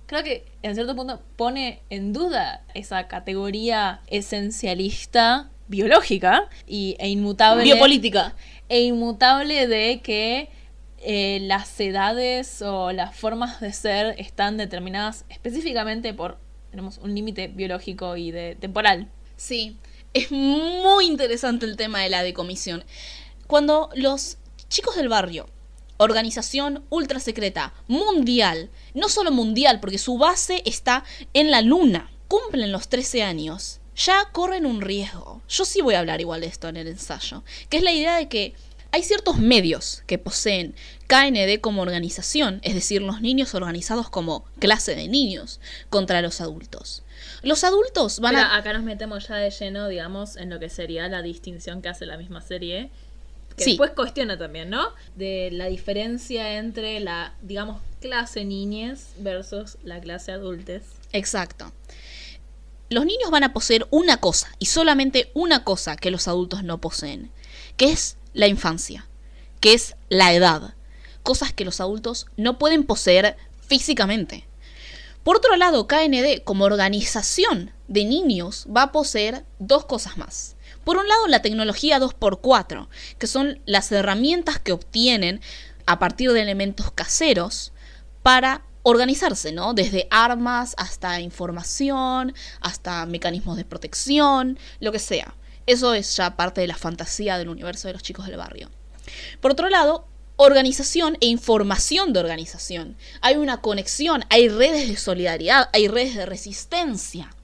[0.05, 7.63] creo que en cierto punto pone en duda esa categoría esencialista biológica y, e inmutable
[7.63, 8.35] Biopolítica.
[8.67, 10.49] e inmutable de que
[11.03, 16.37] eh, las edades o las formas de ser están determinadas específicamente por
[16.71, 19.09] tenemos un límite biológico y de temporal.
[19.35, 19.77] Sí,
[20.13, 22.83] es muy interesante el tema de la decomisión.
[23.45, 24.37] Cuando los
[24.69, 25.47] chicos del barrio,
[25.97, 32.71] organización ultra secreta, mundial, no solo mundial, porque su base está en la luna, cumplen
[32.71, 35.41] los 13 años, ya corren un riesgo.
[35.49, 38.15] Yo sí voy a hablar igual de esto en el ensayo, que es la idea
[38.15, 38.55] de que
[38.91, 40.75] hay ciertos medios que poseen
[41.07, 47.03] KND como organización, es decir, los niños organizados como clase de niños contra los adultos.
[47.43, 48.57] Los adultos van Pero a...
[48.57, 52.05] acá nos metemos ya de lleno, digamos, en lo que sería la distinción que hace
[52.05, 52.89] la misma serie.
[53.57, 53.69] Que Sí.
[53.71, 54.81] después cuestiona también, ¿no?
[55.15, 60.83] De la diferencia entre la, digamos, clase niñez versus la clase adultez.
[61.11, 61.71] Exacto.
[62.89, 66.79] Los niños van a poseer una cosa, y solamente una cosa que los adultos no
[66.81, 67.31] poseen,
[67.77, 69.07] que es la infancia,
[69.59, 70.73] que es la edad,
[71.23, 74.47] cosas que los adultos no pueden poseer físicamente.
[75.23, 80.55] Por otro lado, KND como organización de niños va a poseer dos cosas más.
[80.83, 82.87] Por un lado, la tecnología 2x4,
[83.19, 85.41] que son las herramientas que obtienen
[85.85, 87.71] a partir de elementos caseros
[88.23, 89.75] para organizarse, ¿no?
[89.75, 95.35] Desde armas hasta información, hasta mecanismos de protección, lo que sea.
[95.65, 98.69] Eso es ya parte de la fantasía del universo de los chicos del barrio.
[99.39, 100.05] Por otro lado,
[100.37, 102.97] organización e información de organización.
[103.21, 107.35] Hay una conexión, hay redes de solidaridad, hay redes de resistencia.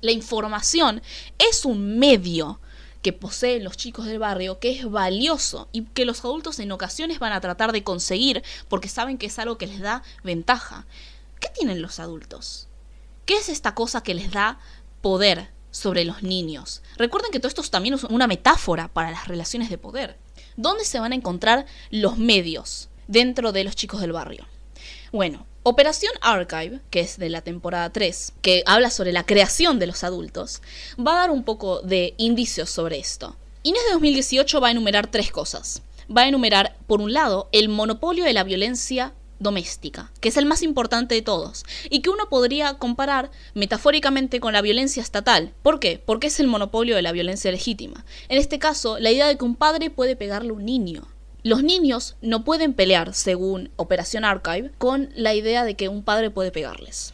[0.00, 1.02] La información
[1.38, 2.60] es un medio
[3.02, 7.18] que poseen los chicos del barrio que es valioso y que los adultos en ocasiones
[7.18, 10.86] van a tratar de conseguir porque saben que es algo que les da ventaja.
[11.40, 12.68] ¿Qué tienen los adultos?
[13.26, 14.58] ¿Qué es esta cosa que les da
[15.02, 16.82] poder sobre los niños?
[16.96, 20.16] Recuerden que todo esto también es una metáfora para las relaciones de poder.
[20.56, 24.46] ¿Dónde se van a encontrar los medios dentro de los chicos del barrio?
[25.12, 29.86] Bueno, Operación Archive, que es de la temporada 3, que habla sobre la creación de
[29.86, 30.60] los adultos,
[30.98, 33.34] va a dar un poco de indicios sobre esto.
[33.62, 35.80] Inés de 2018 va a enumerar tres cosas.
[36.14, 40.46] Va a enumerar, por un lado, el monopolio de la violencia doméstica, que es el
[40.46, 45.52] más importante de todos, y que uno podría comparar metafóricamente con la violencia estatal.
[45.62, 46.02] ¿Por qué?
[46.04, 48.04] Porque es el monopolio de la violencia legítima.
[48.28, 51.06] En este caso, la idea de que un padre puede pegarle a un niño.
[51.44, 56.30] Los niños no pueden pelear, según Operación Archive, con la idea de que un padre
[56.30, 57.13] puede pegarles.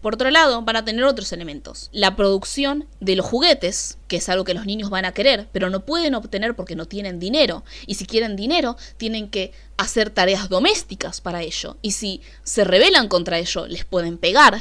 [0.00, 1.90] Por otro lado, van a tener otros elementos.
[1.92, 5.68] La producción de los juguetes, que es algo que los niños van a querer, pero
[5.68, 7.64] no pueden obtener porque no tienen dinero.
[7.86, 11.76] Y si quieren dinero, tienen que hacer tareas domésticas para ello.
[11.82, 14.60] Y si se rebelan contra ello, les pueden pegar.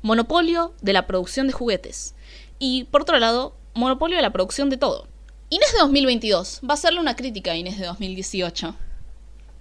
[0.00, 2.14] Monopolio de la producción de juguetes.
[2.58, 5.08] Y por otro lado, monopolio de la producción de todo.
[5.50, 8.76] Inés de 2022 va a hacerle una crítica a Inés de 2018.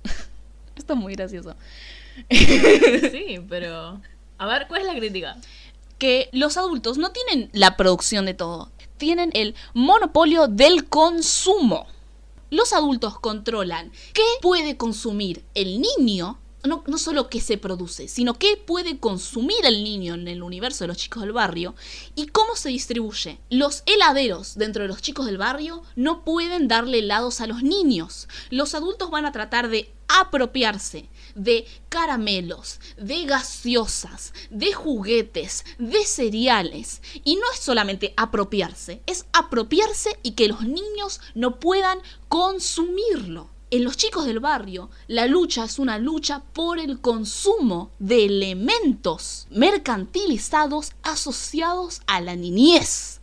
[0.75, 1.55] Esto es muy gracioso.
[2.29, 3.99] sí, pero.
[4.41, 5.37] A ver, ¿cuál es la crítica?
[5.99, 11.85] Que los adultos no tienen la producción de todo, tienen el monopolio del consumo.
[12.49, 18.35] Los adultos controlan qué puede consumir el niño no, no, solo qué se produce, sino
[18.35, 21.75] qué puede consumir el niño en el universo de los chicos del barrio
[22.15, 23.39] y cómo se distribuye.
[23.49, 28.27] Los heladeros dentro de los chicos del barrio no pueden darle helados a los niños.
[28.49, 37.01] Los adultos van a tratar de apropiarse de caramelos, de gaseosas, de juguetes, de cereales.
[37.23, 43.85] Y no es solamente apropiarse, es apropiarse y que los niños no puedan consumirlo en
[43.85, 50.91] los chicos del barrio, la lucha es una lucha por el consumo de elementos mercantilizados
[51.03, 53.21] asociados a la niñez.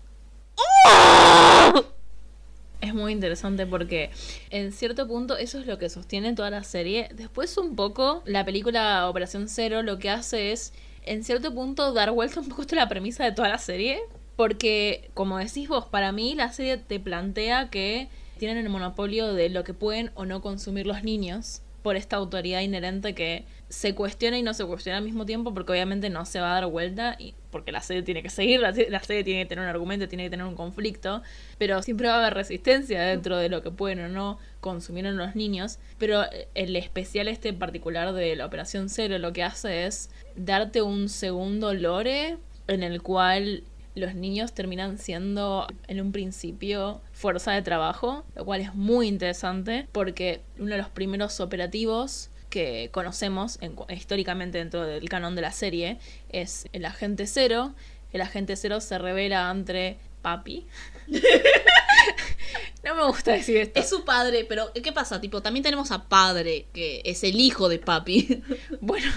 [2.81, 4.11] Es muy interesante porque
[4.51, 7.09] en cierto punto eso es lo que sostiene toda la serie.
[7.13, 10.73] Después un poco la película Operación Cero lo que hace es
[11.05, 14.01] en cierto punto dar vuelta un poco a la premisa de toda la serie.
[14.37, 19.51] Porque como decís vos, para mí la serie te plantea que tienen el monopolio de
[19.51, 24.37] lo que pueden o no consumir los niños por esta autoridad inherente que se cuestiona
[24.37, 27.17] y no se cuestiona al mismo tiempo porque obviamente no se va a dar vuelta
[27.19, 30.25] y porque la serie tiene que seguir, la serie, tiene que tener un argumento, tiene
[30.25, 31.23] que tener un conflicto,
[31.57, 35.37] pero siempre va a haber resistencia dentro de lo que pueden o no consumir los
[35.37, 36.25] niños, pero
[36.55, 41.73] el especial este particular de la Operación Cero lo que hace es darte un segundo
[41.75, 43.63] lore en el cual
[43.99, 49.87] los niños terminan siendo en un principio fuerza de trabajo, lo cual es muy interesante
[49.93, 53.59] porque uno de los primeros operativos que conocemos
[53.91, 55.99] históricamente dentro del canon de la serie
[56.31, 57.75] es el agente cero.
[58.13, 60.67] El agente cero se revela ante papi.
[62.85, 63.81] no me gusta decir esto.
[63.81, 65.21] Es su padre, pero ¿qué pasa?
[65.21, 68.43] Tipo, también tenemos a padre, que es el hijo de papi.
[68.81, 69.13] bueno,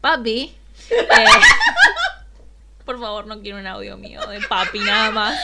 [0.00, 0.54] papi.
[0.90, 1.24] Eh,
[2.84, 5.40] por favor, no quiero un audio mío de papi nada más.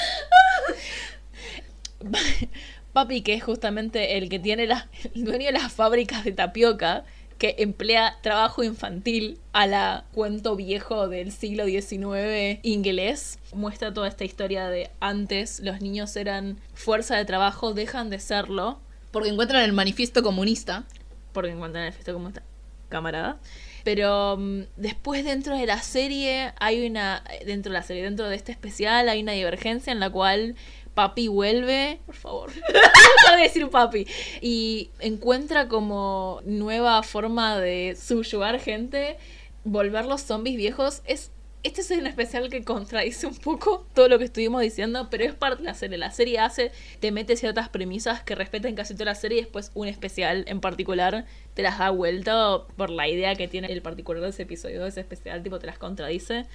[2.93, 7.05] Papi, que es justamente el que tiene la, el dueño de las fábricas de tapioca,
[7.39, 13.39] que emplea trabajo infantil a la cuento viejo del siglo XIX inglés.
[13.55, 18.79] Muestra toda esta historia de antes los niños eran fuerza de trabajo, dejan de serlo.
[19.11, 20.85] Porque encuentran el manifiesto comunista.
[21.33, 22.43] Porque encuentran el manifiesto comunista.
[22.91, 23.39] Camarada.
[23.85, 28.37] Pero mm, después dentro de la serie hay una, dentro de la serie, dentro de
[28.37, 30.57] este especial hay una divergencia en la cual
[30.95, 32.51] papi vuelve, por favor,
[33.31, 34.07] no decir papi,
[34.41, 39.17] y encuentra como nueva forma de subyugar gente,
[39.65, 41.31] volver los zombies viejos, es
[41.63, 45.35] este es un especial que contradice un poco todo lo que estuvimos diciendo, pero es
[45.35, 45.99] parte de la serie.
[45.99, 49.71] La serie hace, te mete ciertas premisas que respetan casi toda la serie y después
[49.75, 54.23] un especial en particular te las da vuelta por la idea que tiene el particular
[54.23, 56.47] de ese episodio, de ese especial, tipo te las contradice.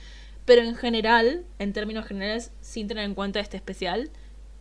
[0.45, 4.11] Pero en general, en términos generales, sin tener en cuenta este especial,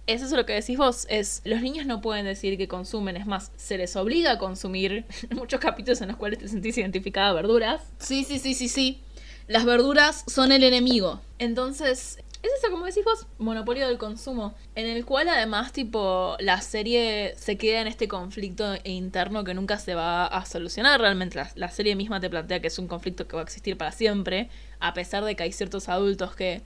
[0.06, 3.26] eso es lo que decís vos, es los niños no pueden decir que consumen, es
[3.26, 7.82] más, se les obliga a consumir muchos capítulos en los cuales te sentís identificada verduras.
[7.98, 9.00] Sí, sí, sí, sí, sí.
[9.46, 11.20] Las verduras son el enemigo.
[11.38, 16.60] Entonces, es eso, como decís vos, monopolio del consumo, en el cual además, tipo, la
[16.60, 21.42] serie se queda en este conflicto interno que nunca se va a solucionar realmente.
[21.54, 24.50] La, serie misma te plantea que es un conflicto que va a existir para siempre,
[24.78, 26.60] a pesar de que hay ciertos adultos que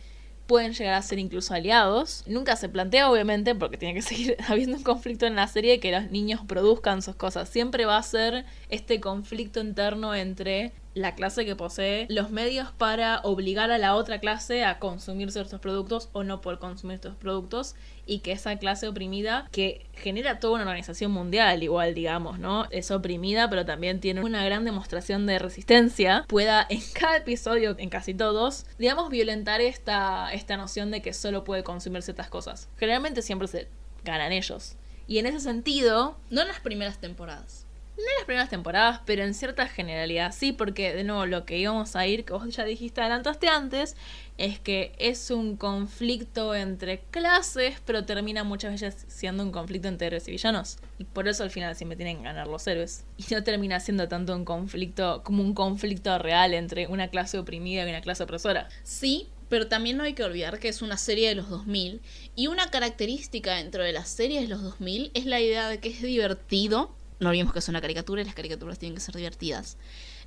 [0.48, 2.24] pueden llegar a ser incluso aliados.
[2.26, 5.92] Nunca se plantea, obviamente, porque tiene que seguir habiendo un conflicto en la serie, que
[5.92, 7.48] los niños produzcan sus cosas.
[7.48, 13.20] Siempre va a ser este conflicto interno entre la clase que posee los medios para
[13.20, 17.74] obligar a la otra clase a consumir ciertos productos o no poder consumir estos productos
[18.06, 22.66] y que esa clase oprimida que genera toda una organización mundial igual digamos, ¿no?
[22.70, 27.88] Es oprimida pero también tiene una gran demostración de resistencia pueda en cada episodio, en
[27.88, 32.68] casi todos, digamos violentar esta, esta noción de que solo puede consumir ciertas cosas.
[32.76, 33.68] Generalmente siempre se
[34.04, 34.76] ganan ellos.
[35.06, 37.67] Y en ese sentido, No en las primeras temporadas.
[37.98, 41.58] No en las primeras temporadas, pero en cierta generalidad sí, porque de nuevo lo que
[41.58, 43.96] íbamos a ir, que vos ya dijiste, adelantaste antes,
[44.38, 50.06] es que es un conflicto entre clases, pero termina muchas veces siendo un conflicto entre
[50.06, 50.78] héroes y villanos.
[50.98, 53.04] Y por eso al final siempre tienen que ganar los héroes.
[53.16, 57.84] Y no termina siendo tanto un conflicto como un conflicto real entre una clase oprimida
[57.84, 58.68] y una clase opresora.
[58.84, 62.00] Sí, pero también no hay que olvidar que es una serie de los 2000
[62.36, 65.88] y una característica dentro de las series de los 2000 es la idea de que
[65.88, 66.94] es divertido.
[67.20, 69.76] No olvidemos que es una caricatura y las caricaturas tienen que ser divertidas.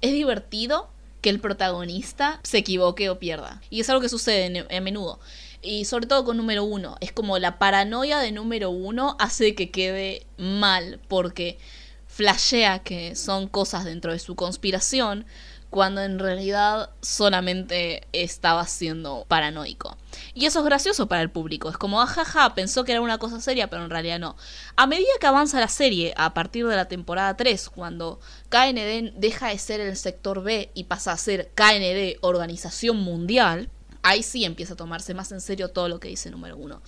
[0.01, 0.89] Es divertido
[1.21, 3.61] que el protagonista se equivoque o pierda.
[3.69, 5.19] Y es algo que sucede a menudo.
[5.61, 6.97] Y sobre todo con número uno.
[6.99, 11.59] Es como la paranoia de número uno hace que quede mal porque
[12.07, 15.25] flashea que son cosas dentro de su conspiración
[15.71, 19.97] cuando en realidad solamente estaba siendo paranoico.
[20.33, 21.69] Y eso es gracioso para el público.
[21.69, 24.35] Es como, ajaja, pensó que era una cosa seria, pero en realidad no.
[24.75, 28.19] A medida que avanza la serie, a partir de la temporada 3, cuando
[28.49, 33.69] KND deja de ser el sector B y pasa a ser KND, Organización Mundial,
[34.03, 36.81] ahí sí empieza a tomarse más en serio todo lo que dice número uno.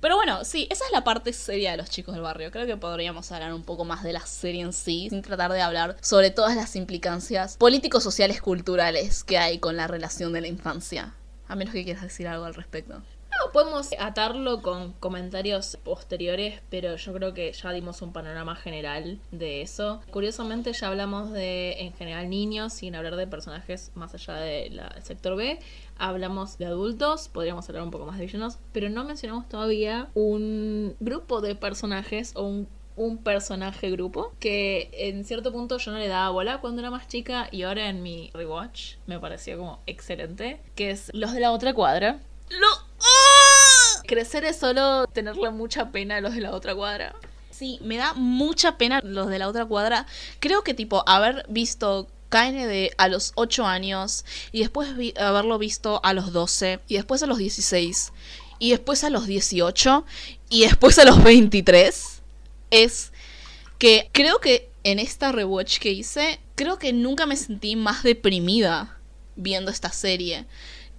[0.00, 2.50] Pero bueno, sí, esa es la parte seria de los chicos del barrio.
[2.50, 5.60] Creo que podríamos hablar un poco más de la serie en sí, sin tratar de
[5.60, 10.48] hablar sobre todas las implicancias políticos, sociales, culturales que hay con la relación de la
[10.48, 11.14] infancia.
[11.48, 13.02] A menos que quieras decir algo al respecto.
[13.38, 19.20] No, podemos atarlo con comentarios posteriores, pero yo creo que ya dimos un panorama general
[19.30, 20.00] de eso.
[20.10, 25.36] Curiosamente ya hablamos de, en general, niños, sin hablar de personajes más allá del sector
[25.36, 25.58] B.
[25.98, 30.96] Hablamos de adultos, podríamos hablar un poco más de villanos, pero no mencionamos todavía un
[31.00, 32.68] grupo de personajes o un
[32.98, 37.06] un personaje grupo que en cierto punto yo no le daba bola cuando era más
[37.06, 41.52] chica y ahora en mi rewatch me pareció como excelente, que es los de la
[41.52, 42.20] otra cuadra.
[42.50, 42.87] ¡Lo!
[44.08, 47.14] Crecer es solo tenerle mucha pena a los de la otra cuadra.
[47.50, 50.06] Sí, me da mucha pena los de la otra cuadra.
[50.40, 54.88] Creo que tipo haber visto KND a los 8 años y después
[55.20, 58.12] haberlo visto a los 12 y después a los 16
[58.58, 60.06] y después a los 18
[60.48, 62.22] y después a los 23
[62.70, 63.12] es
[63.76, 68.98] que creo que en esta rewatch que hice, creo que nunca me sentí más deprimida
[69.36, 70.46] viendo esta serie.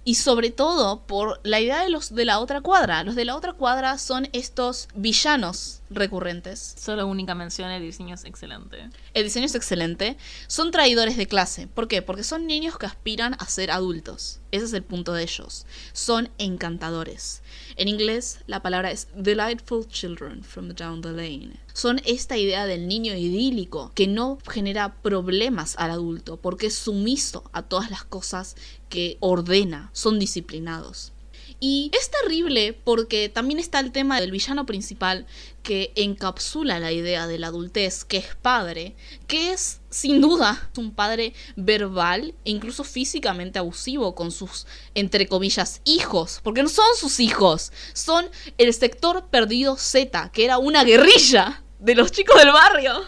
[0.04, 3.04] Y sobre todo por la idea de los de la otra cuadra.
[3.04, 6.74] Los de la otra cuadra son estos villanos recurrentes.
[6.78, 8.88] Solo única mención, el diseño es excelente.
[9.12, 10.16] El diseño es excelente.
[10.46, 11.66] Son traidores de clase.
[11.66, 12.00] ¿Por qué?
[12.00, 14.40] Porque son niños que aspiran a ser adultos.
[14.52, 15.66] Ese es el punto de ellos.
[15.92, 17.42] Son encantadores.
[17.80, 21.56] En inglés, la palabra es delightful children from down the lane.
[21.72, 27.42] Son esta idea del niño idílico que no genera problemas al adulto porque es sumiso
[27.54, 28.54] a todas las cosas
[28.90, 29.88] que ordena.
[29.94, 31.14] Son disciplinados.
[31.62, 35.26] Y es terrible porque también está el tema del villano principal
[35.62, 38.96] que encapsula la idea de la adultez, que es padre,
[39.26, 45.82] que es sin duda un padre verbal e incluso físicamente abusivo con sus, entre comillas,
[45.84, 51.62] hijos, porque no son sus hijos, son el sector perdido Z, que era una guerrilla
[51.78, 53.02] de los chicos del barrio.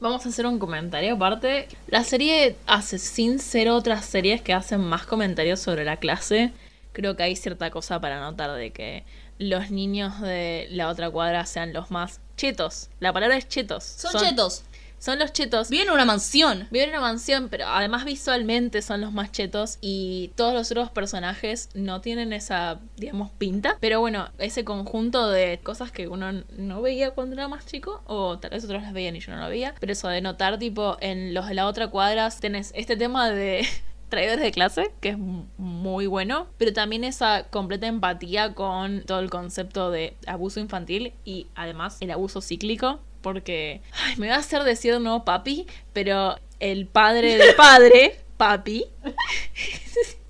[0.00, 1.68] Vamos a hacer un comentario aparte.
[1.88, 6.52] La serie hace sin ser otras series que hacen más comentarios sobre la clase.
[6.92, 9.04] Creo que hay cierta cosa para notar de que
[9.38, 12.90] los niños de la otra cuadra sean los más chetos.
[13.00, 13.84] La palabra es chetos.
[13.84, 14.64] Son, chetos,
[14.98, 15.68] Son los chetos.
[15.68, 16.68] viven en una mansión.
[16.70, 20.90] Viven en una mansión, pero además visualmente son los más chetos y todos los otros
[20.90, 23.76] personajes no tienen esa, digamos, pinta.
[23.80, 28.38] Pero bueno, ese conjunto de cosas que uno no veía cuando era más chico, o
[28.38, 30.96] tal vez otros las veían y yo no lo veía, pero eso de notar, tipo,
[31.00, 33.66] en los de la otra cuadra tenés este tema de
[34.12, 39.30] traidores de clase, que es muy bueno, pero también esa completa empatía con todo el
[39.30, 44.64] concepto de abuso infantil y además el abuso cíclico, porque ay, me va a hacer
[44.64, 48.84] decir no papi, pero el padre del padre, papi,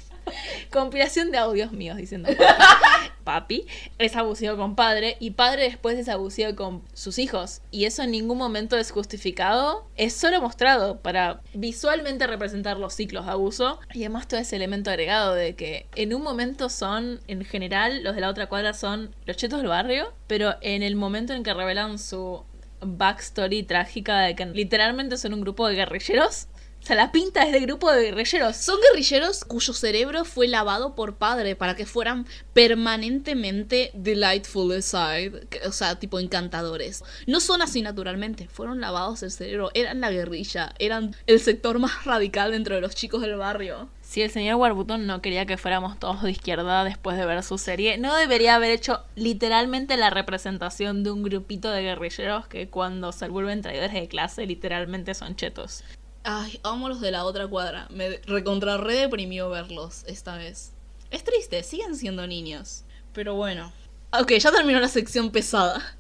[0.71, 3.67] compilación de audios míos diciendo papi, papi,
[3.99, 7.63] es abusivo con padre y padre después es abusivo con sus hijos.
[7.71, 13.27] Y eso en ningún momento es justificado, es solo mostrado para visualmente representar los ciclos
[13.27, 13.81] de abuso.
[13.93, 18.15] Y además todo ese elemento agregado de que en un momento son, en general, los
[18.15, 21.55] de la otra cuadra son los chetos del barrio, pero en el momento en que
[21.55, 22.45] revelan su
[22.85, 26.49] backstory trágica de que literalmente son un grupo de guerrilleros
[26.83, 28.57] O sea, la pinta es de grupo de guerrilleros.
[28.57, 35.71] Son guerrilleros cuyo cerebro fue lavado por padre para que fueran permanentemente delightful aside, o
[35.71, 37.05] sea, tipo encantadores.
[37.29, 42.05] No son así naturalmente, fueron lavados el cerebro, eran la guerrilla, eran el sector más
[42.05, 43.89] radical dentro de los chicos del barrio.
[44.01, 47.59] Si el señor Warburton no quería que fuéramos todos de izquierda después de ver su
[47.59, 53.13] serie, no debería haber hecho literalmente la representación de un grupito de guerrilleros que cuando
[53.13, 55.85] se vuelven traidores de clase literalmente son chetos.
[56.25, 57.87] Ay, amo los de la otra cuadra.
[57.91, 60.73] Me recontra re deprimió verlos esta vez.
[61.11, 62.85] Es triste, siguen siendo niños.
[63.13, 63.73] Pero bueno.
[64.19, 65.97] Ok, ya terminó la sección pesada.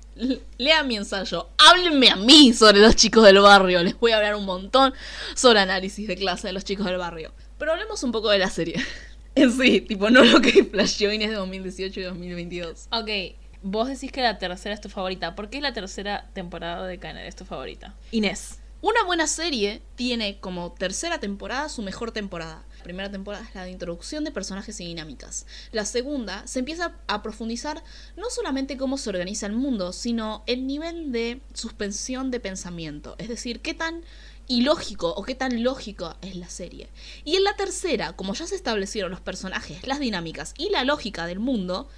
[0.59, 1.49] Lea mi ensayo.
[1.59, 3.83] Háblenme a mí sobre los chicos del barrio.
[3.83, 4.95] Les voy a hablar un montón
[5.35, 7.33] sobre análisis de clase de los chicos del barrio.
[7.59, 8.77] Pero hablemos un poco de la serie.
[9.35, 12.89] En sí, tipo, no lo que flasheó Inés de 2018 y 2022.
[12.93, 13.09] Ok,
[13.63, 15.35] vos decís que la tercera es tu favorita.
[15.35, 17.95] ¿Por qué la tercera temporada de Canal es tu favorita?
[18.11, 18.59] Inés.
[18.83, 22.65] Una buena serie tiene como tercera temporada su mejor temporada.
[22.79, 25.47] La primera temporada es la de introducción de personajes y dinámicas.
[25.71, 27.85] La segunda se empieza a profundizar
[28.17, 33.15] no solamente cómo se organiza el mundo, sino el nivel de suspensión de pensamiento.
[33.19, 34.03] Es decir, qué tan
[34.49, 36.89] ilógico o qué tan lógico es la serie.
[37.25, 41.27] Y en la tercera, como ya se establecieron los personajes, las dinámicas y la lógica
[41.27, 41.89] del mundo,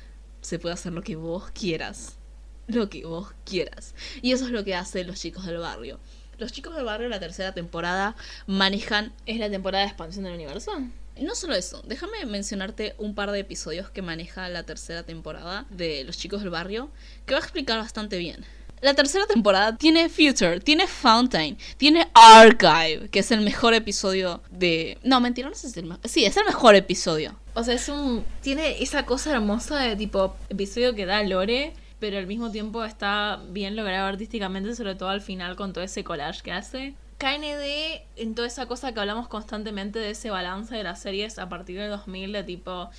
[0.43, 2.19] se puede hacer lo que vos quieras.
[2.67, 3.95] Lo que vos quieras.
[4.21, 5.99] Y eso es lo que hacen los chicos del barrio.
[6.39, 8.17] Los chicos del barrio, la tercera temporada,
[8.47, 9.13] manejan.
[9.27, 10.73] ¿Es la temporada de expansión del universo?
[11.21, 16.03] No solo eso, déjame mencionarte un par de episodios que maneja la tercera temporada de
[16.03, 16.91] Los chicos del barrio,
[17.25, 18.45] que va a explicar bastante bien.
[18.81, 24.99] La tercera temporada tiene Future, tiene Fountain, tiene Archive, que es el mejor episodio de...
[25.03, 26.09] No, mentira, no sé si es el mejor...
[26.09, 27.35] Sí, es el mejor episodio.
[27.55, 28.25] O sea, es un...
[28.43, 33.41] Tiene esa cosa hermosa de tipo episodio que da lore pero al mismo tiempo está
[33.51, 36.95] bien logrado artísticamente, sobre todo al final con todo ese collage que hace.
[37.19, 41.49] KND en toda esa cosa que hablamos constantemente de ese balance de las series a
[41.49, 42.91] partir del 2000 de tipo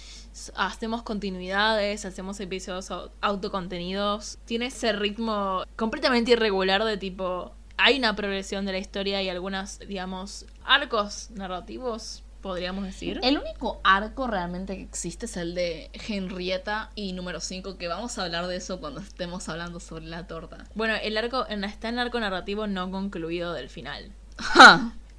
[0.56, 2.91] hacemos continuidades, hacemos episodios
[3.22, 9.30] autocontenidos, tiene ese ritmo completamente irregular de tipo hay una progresión de la historia y
[9.30, 13.20] algunas digamos arcos narrativos podríamos decir.
[13.24, 18.20] El único arco realmente que existe es el de Henrietta y número 5, que vamos
[18.20, 20.64] a hablar de eso cuando estemos hablando sobre la torta.
[20.76, 24.12] Bueno, el arco, está en el arco narrativo no concluido del final.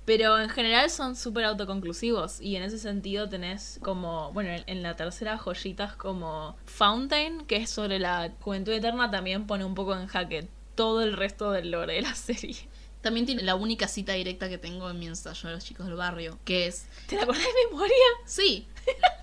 [0.04, 4.94] Pero en general son súper autoconclusivos y en ese sentido tenés como, bueno, en la
[4.94, 10.06] tercera joyitas como Fountain, que es sobre la juventud eterna, también pone un poco en
[10.06, 10.46] jaque
[10.76, 12.68] todo el resto del lore de la serie.
[13.06, 15.94] También tiene la única cita directa que tengo en mi ensayo de los chicos del
[15.94, 16.86] barrio, que es...
[17.06, 17.94] ¿Te la acordás de memoria?
[18.24, 18.66] Sí.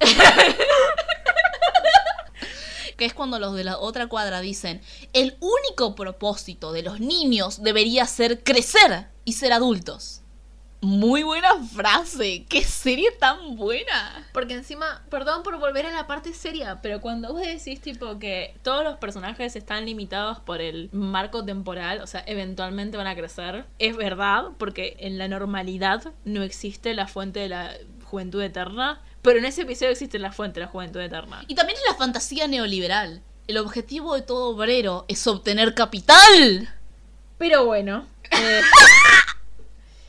[2.97, 4.81] que es cuando los de la otra cuadra dicen,
[5.11, 10.22] el único propósito de los niños debería ser crecer y ser adultos.
[10.83, 12.45] Muy buena frase.
[12.49, 14.27] Qué serie tan buena.
[14.33, 18.53] Porque encima, perdón por volver a la parte seria, pero cuando vos decís tipo que
[18.63, 23.65] todos los personajes están limitados por el marco temporal, o sea, eventualmente van a crecer,
[23.79, 27.71] es verdad, porque en la normalidad no existe la fuente de la
[28.03, 31.45] juventud eterna, pero en ese episodio existe la fuente de la juventud eterna.
[31.47, 33.21] Y también es la fantasía neoliberal.
[33.47, 36.69] El objetivo de todo obrero es obtener capital.
[37.37, 38.05] Pero bueno.
[38.31, 38.61] Eh,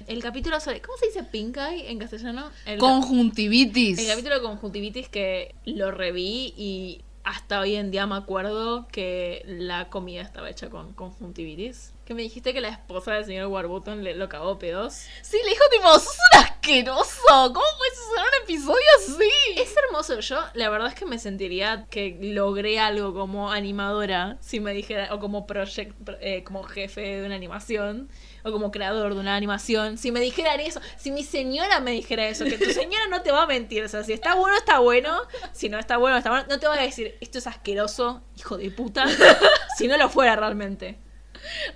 [0.06, 0.80] el capítulo sobre.
[0.80, 2.50] ¿Cómo se dice pink eye en castellano?
[2.66, 3.98] El, Conjuntivitis.
[3.98, 9.42] El capítulo de conjuntivitis que lo reví y hasta hoy en día me acuerdo que
[9.46, 11.92] la comida estaba hecha con conjuntivitis.
[12.04, 15.06] Que me dijiste que la esposa del señor Warburton le lo cagó pedos.
[15.22, 17.18] Sí, le dijo tipo, sos un asqueroso.
[17.28, 19.60] ¿Cómo puedes hacer un episodio así?
[19.60, 20.20] Es hermoso.
[20.20, 24.36] Yo, la verdad es que me sentiría que logré algo como animadora.
[24.40, 28.10] Si me dijera, o como project, eh, como jefe de una animación
[28.44, 32.28] o como creador de una animación, si me dijeran eso, si mi señora me dijera
[32.28, 34.80] eso, que tu señora no te va a mentir, o sea, si está bueno, está
[34.80, 38.22] bueno, si no está bueno, está bueno, no te va a decir, esto es asqueroso,
[38.36, 39.06] hijo de puta,
[39.78, 41.03] si no lo fuera realmente.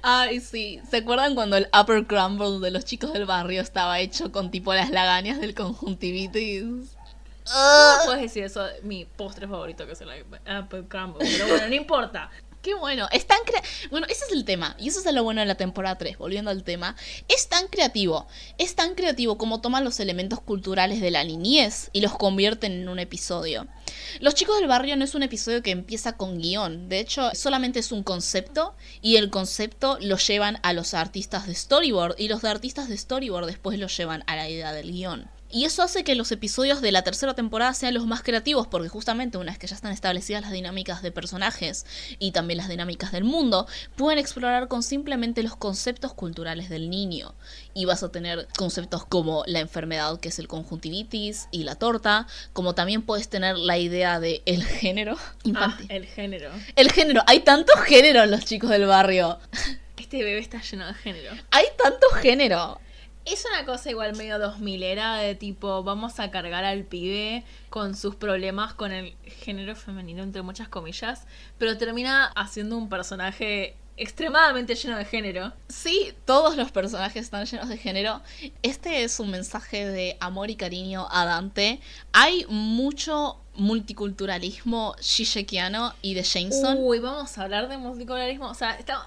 [0.02, 0.80] Ay, sí.
[0.90, 4.74] ¿Se acuerdan cuando el Upper Crumble de los chicos del barrio estaba hecho con tipo
[4.74, 6.64] las lagañas del conjuntivitis?
[6.64, 8.66] No puedes decir eso?
[8.82, 11.18] Mi postre favorito que es el Upper Crumble.
[11.20, 12.30] Pero bueno, no importa.
[12.68, 13.08] Qué bueno.
[13.12, 13.38] Es tan
[13.90, 14.76] bueno, ese es el tema.
[14.78, 16.96] Y eso es lo bueno de la temporada 3, volviendo al tema.
[17.26, 18.26] Es tan creativo.
[18.58, 22.90] Es tan creativo como toman los elementos culturales de la niñez y los convierten en
[22.90, 23.66] un episodio.
[24.20, 26.90] Los chicos del barrio no es un episodio que empieza con guion.
[26.90, 31.54] De hecho, solamente es un concepto y el concepto lo llevan a los artistas de
[31.54, 35.37] storyboard y los de artistas de storyboard después lo llevan a la idea del guion.
[35.50, 38.88] Y eso hace que los episodios de la tercera temporada sean los más creativos, porque
[38.88, 41.86] justamente una vez que ya están establecidas las dinámicas de personajes
[42.18, 47.34] y también las dinámicas del mundo, pueden explorar con simplemente los conceptos culturales del niño.
[47.72, 52.26] Y vas a tener conceptos como la enfermedad, que es el conjuntivitis, y la torta,
[52.52, 55.88] como también puedes tener la idea de el género infantil.
[55.90, 56.50] Ah, el género.
[56.76, 59.38] El género, hay tanto género en los chicos del barrio.
[59.96, 61.32] Este bebé está lleno de género.
[61.50, 62.80] Hay tanto género.
[63.30, 67.94] Es una cosa igual medio 2000 era de tipo, vamos a cargar al pibe con
[67.94, 71.26] sus problemas con el género femenino, entre muchas comillas,
[71.58, 75.52] pero termina haciendo un personaje extremadamente lleno de género.
[75.68, 78.22] Sí, todos los personajes están llenos de género.
[78.62, 81.80] Este es un mensaje de amor y cariño a Dante.
[82.12, 86.78] Hay mucho multiculturalismo shishekiano y de Jameson.
[86.80, 88.48] Uy, vamos a hablar de multiculturalismo.
[88.48, 89.04] O sea, estamos,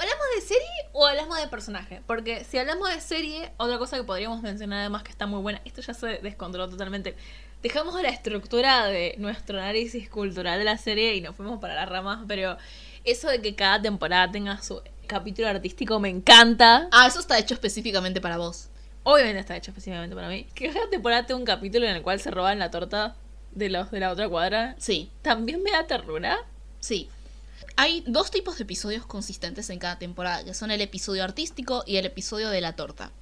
[0.00, 2.02] ¿Hablamos de serie o hablamos de personaje?
[2.06, 5.60] Porque si hablamos de serie, otra cosa que podríamos mencionar además que está muy buena,
[5.64, 7.16] esto ya se descontroló totalmente.
[7.64, 11.88] Dejamos la estructura de nuestro análisis cultural de la serie y nos fuimos para las
[11.88, 12.56] ramas, pero
[13.02, 16.88] eso de que cada temporada tenga su capítulo artístico me encanta.
[16.92, 18.68] Ah, eso está hecho específicamente para vos.
[19.02, 20.46] Obviamente está hecho específicamente para mí.
[20.54, 23.16] Que cada temporada tenga un capítulo en el cual se roban la torta
[23.50, 24.76] de los de la otra cuadra.
[24.78, 25.10] Sí.
[25.22, 26.38] También me da ternura.
[26.78, 27.10] Sí.
[27.80, 31.98] Hay dos tipos de episodios consistentes en cada temporada, que son el episodio artístico y
[31.98, 33.12] el episodio de la torta.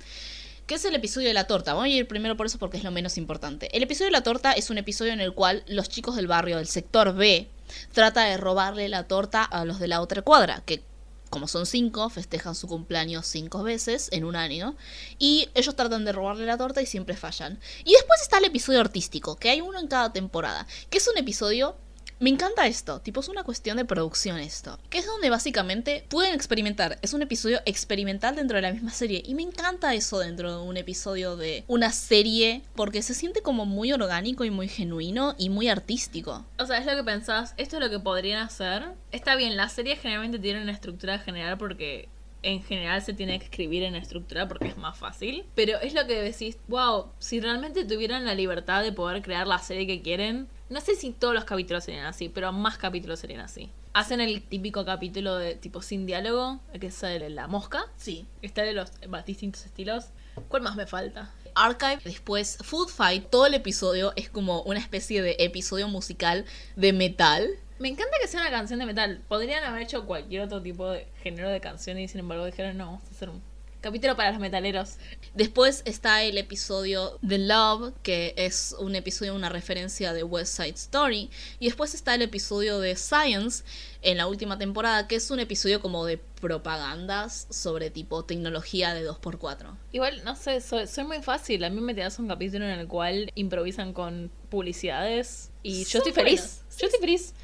[0.66, 1.74] ¿Qué es el episodio de la torta?
[1.74, 3.68] Voy a ir primero por eso porque es lo menos importante.
[3.76, 6.56] El episodio de la torta es un episodio en el cual los chicos del barrio
[6.56, 7.50] del sector B
[7.92, 10.82] trata de robarle la torta a los de la otra cuadra, que
[11.28, 14.74] como son cinco, festejan su cumpleaños cinco veces en un año.
[15.18, 17.60] Y ellos tratan de robarle la torta y siempre fallan.
[17.84, 21.18] Y después está el episodio artístico, que hay uno en cada temporada, que es un
[21.18, 21.76] episodio
[22.18, 26.34] me encanta esto, tipo es una cuestión de producción esto, que es donde básicamente pueden
[26.34, 30.50] experimentar, es un episodio experimental dentro de la misma serie y me encanta eso dentro
[30.50, 35.34] de un episodio de una serie porque se siente como muy orgánico y muy genuino
[35.36, 36.46] y muy artístico.
[36.58, 38.84] O sea, es lo que pensás, esto es lo que podrían hacer.
[39.12, 42.08] Está bien, las series generalmente tienen una estructura general porque
[42.42, 45.44] en general se tiene que escribir en estructura porque es más fácil.
[45.54, 49.58] Pero es lo que decís, wow, si realmente tuvieran la libertad de poder crear la
[49.58, 53.40] serie que quieren, no sé si todos los capítulos serían así, pero más capítulos serían
[53.40, 53.70] así.
[53.92, 57.86] Hacen el típico capítulo de tipo sin diálogo, que es el de la mosca.
[57.96, 58.26] Sí.
[58.42, 58.90] Está de los
[59.24, 60.06] distintos estilos.
[60.48, 61.32] ¿Cuál más me falta?
[61.54, 66.44] Archive, después Food Fight, todo el episodio es como una especie de episodio musical
[66.76, 67.48] de metal.
[67.78, 69.22] Me encanta que sea una canción de metal.
[69.28, 72.86] Podrían haber hecho cualquier otro tipo de género de canción y sin embargo dijeron no,
[72.86, 73.42] vamos a hacer un
[73.86, 74.96] Capítulo para los metaleros.
[75.34, 80.74] Después está el episodio The Love, que es un episodio, una referencia de West Side
[80.74, 81.30] Story.
[81.60, 83.62] Y después está el episodio de Science
[84.02, 89.08] en la última temporada, que es un episodio como de propagandas sobre tipo tecnología de
[89.08, 89.76] 2x4.
[89.92, 91.62] Igual, no sé, soy, soy muy fácil.
[91.62, 96.12] A mí me das un capítulo en el cual improvisan con publicidades y yo estoy
[96.12, 96.64] feliz.
[96.76, 97.34] Yo estoy feliz.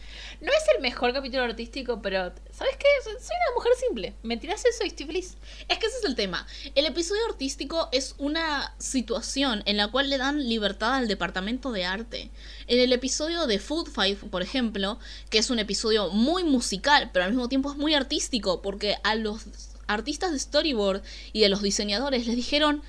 [0.43, 2.87] No es el mejor capítulo artístico, pero ¿sabes qué?
[3.05, 4.15] Soy una mujer simple.
[4.25, 5.37] Me tiras eso y estoy feliz.
[5.69, 6.45] Es que ese es el tema.
[6.75, 11.85] El episodio artístico es una situación en la cual le dan libertad al departamento de
[11.85, 12.31] arte.
[12.67, 14.99] En el episodio de Food Fight, por ejemplo,
[15.31, 19.15] que es un episodio muy musical, pero al mismo tiempo es muy artístico, porque a
[19.15, 19.47] los
[19.87, 22.83] artistas de storyboard y a los diseñadores les dijeron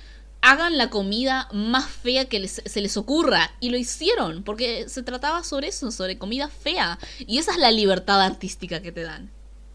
[0.44, 3.50] hagan la comida más fea que se les ocurra.
[3.60, 6.98] Y lo hicieron, porque se trataba sobre eso, sobre comida fea.
[7.18, 9.30] Y esa es la libertad artística que te dan.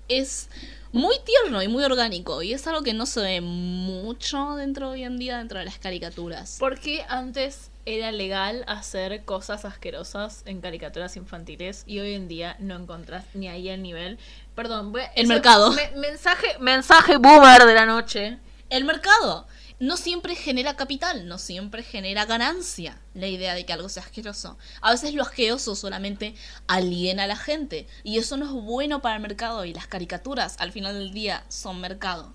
[0.07, 0.47] Es
[0.91, 2.43] muy tierno y muy orgánico.
[2.43, 5.80] Y es algo que no se ve mucho dentro hoy en día, dentro de las
[5.80, 6.57] caricaturas.
[6.59, 12.76] Porque antes era legal hacer cosas asquerosas en caricaturas infantiles y hoy en día no
[12.76, 14.20] encontrás ni ahí el nivel.
[14.53, 15.74] Perdón, el mercado.
[15.95, 18.38] mensaje, mensaje boomer de la noche.
[18.70, 19.47] El mercado
[19.80, 24.57] no siempre genera capital, no siempre genera ganancia la idea de que algo sea asqueroso.
[24.82, 26.36] A veces lo asqueroso solamente
[26.67, 30.57] aliena a la gente y eso no es bueno para el mercado y las caricaturas
[30.59, 32.34] al final del día son mercado.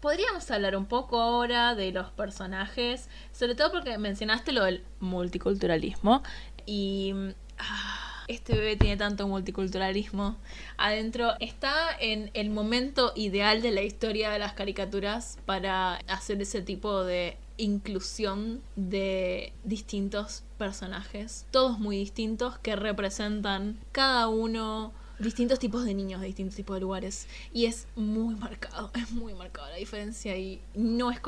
[0.00, 6.22] Podríamos hablar un poco ahora de los personajes, sobre todo porque mencionaste lo del multiculturalismo
[6.66, 7.14] y...
[7.58, 10.36] Ah, este bebé tiene tanto multiculturalismo
[10.76, 11.32] adentro.
[11.40, 17.02] Está en el momento ideal de la historia de las caricaturas para hacer ese tipo
[17.02, 25.92] de inclusión de distintos personajes, todos muy distintos, que representan cada uno distintos tipos de
[25.92, 27.26] niños de distintos tipos de lugares.
[27.52, 31.20] Y es muy marcado, es muy marcado la diferencia y no es...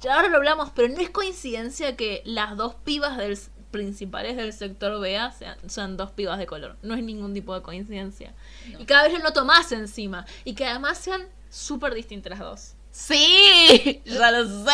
[0.00, 3.38] Ya ahora lo hablamos, pero no es coincidencia que las dos pibas del,
[3.72, 6.76] principales del sector BEA sean, son dos pibas de color.
[6.82, 8.32] No es ningún tipo de coincidencia.
[8.78, 10.24] Y cada vez lo noto más encima.
[10.44, 12.74] Y que además sean súper distintas las dos.
[12.92, 14.70] Sí, ya lo sé.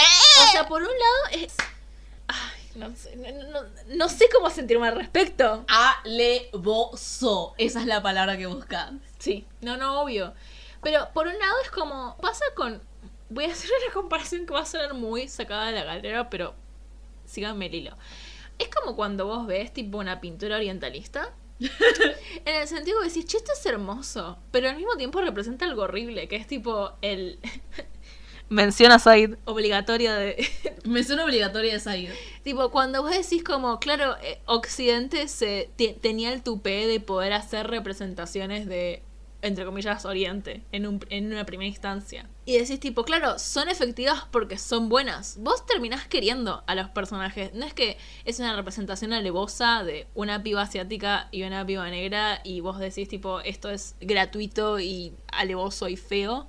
[0.49, 1.55] O sea, por un lado es...
[2.27, 3.31] Ay, No sé, no,
[3.63, 5.65] no- no sé cómo sentirme al respecto.
[5.69, 7.55] Alevoso.
[7.59, 8.93] Esa es la palabra que buscas.
[9.19, 10.35] Sí, no, no, obvio.
[10.83, 12.81] Pero por un lado es como, pasa con,
[13.31, 16.55] voy a hacer una comparación que va a sonar muy sacada de la galera, pero
[17.27, 17.97] síganme el hilo.
[18.59, 21.35] Es como cuando vos ves tipo una pintura orientalista.
[21.61, 25.83] en el sentido que decís, che, esto es hermoso, pero al mismo tiempo representa algo
[25.83, 27.39] horrible, que es tipo el...
[28.49, 30.49] Menciona Said, obligatoria de...
[30.85, 32.11] Mención obligatoria de Said.
[32.43, 37.35] Tipo, cuando vos decís como, claro, eh, Occidente se te- tenía el tupé de poder
[37.35, 39.03] hacer representaciones de,
[39.41, 42.28] entre comillas, Oriente en, un, en una primera instancia.
[42.45, 45.36] Y decís tipo, claro, son efectivas porque son buenas.
[45.41, 47.53] Vos terminás queriendo a los personajes.
[47.55, 52.41] No es que es una representación alevosa de una piba asiática y una piba negra
[52.43, 56.49] y vos decís tipo, esto es gratuito y alevoso y feo.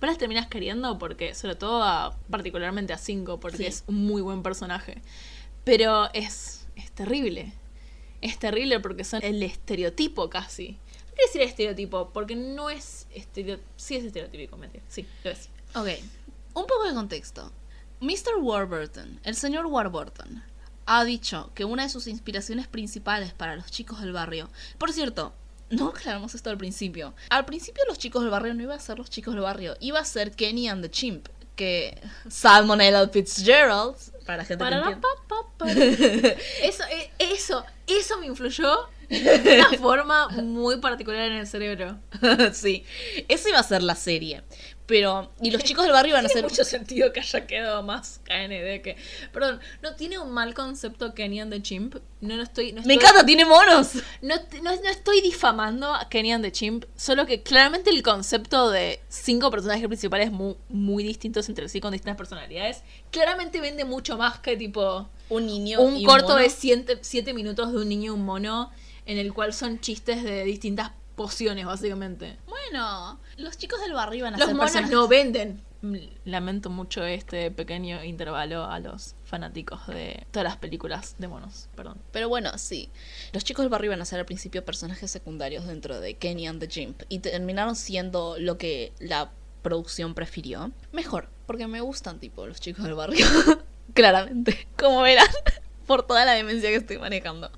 [0.00, 3.66] Vos las terminás queriendo porque, sobre todo a- particularmente a Cinco, porque Sí.
[3.66, 5.02] es un muy buen personaje.
[5.64, 7.52] Pero es, es terrible.
[8.22, 10.78] Es terrible porque son el estereotipo casi.
[11.20, 13.68] Quiero decir estereotipo, porque no es estereotipo.
[13.76, 14.82] Sí es estereotípico, mentira.
[14.88, 15.50] Sí, lo es.
[15.74, 15.88] Ok,
[16.54, 17.52] un poco de contexto.
[18.00, 18.38] Mr.
[18.40, 20.42] Warburton, el señor Warburton,
[20.86, 24.48] ha dicho que una de sus inspiraciones principales para los chicos del barrio.
[24.78, 25.34] Por cierto,
[25.68, 27.12] no aclaramos esto al principio.
[27.28, 30.00] Al principio los chicos del barrio no iba a ser los chicos del barrio, iba
[30.00, 32.00] a ser Kenny and the Chimp, que
[32.30, 33.08] Salmon L.
[33.08, 33.94] Fitzgerald,
[34.24, 36.38] para la gente que Para entiende.
[36.62, 37.62] Eso, eh, eso,
[37.92, 41.98] eso me influyó de una forma muy particular en el cerebro.
[42.52, 42.84] sí,
[43.28, 44.42] esa iba a ser la serie.
[44.86, 46.50] Pero, y los chicos del barrio iban a Tiene ser...
[46.50, 48.96] mucho sentido que haya quedado más KND que.
[49.32, 51.94] Perdón, no tiene un mal concepto Kenny and the Chimp.
[52.20, 52.72] No, no estoy.
[52.72, 53.94] No Me encanta, tiene monos.
[54.20, 58.70] No, no, no estoy difamando a Kenny and the Chimp, solo que claramente el concepto
[58.70, 62.82] de cinco personajes principales muy, muy distintos entre sí con distintas personalidades,
[63.12, 65.80] claramente vende mucho más que tipo Un niño.
[65.80, 66.40] un y corto mono.
[66.40, 68.70] de 7 minutos de un niño y un mono
[69.06, 72.36] en el cual son chistes de distintas pociones, básicamente.
[72.46, 75.62] Bueno, los chicos del barrio iban a Los ser monos no venden.
[75.82, 81.68] Mm, Lamento mucho este pequeño intervalo a los fanáticos de todas las películas de monos,
[81.74, 81.98] perdón.
[82.12, 82.90] Pero bueno, sí.
[83.32, 86.60] Los chicos del barrio iban a ser al principio personajes secundarios dentro de Kenny and
[86.60, 87.02] the Jimp.
[87.08, 89.30] Y terminaron siendo lo que la
[89.62, 90.72] producción prefirió.
[90.92, 93.26] Mejor, porque me gustan tipo los chicos del barrio.
[93.94, 95.26] Claramente, como verán,
[95.86, 97.50] por toda la demencia que estoy manejando.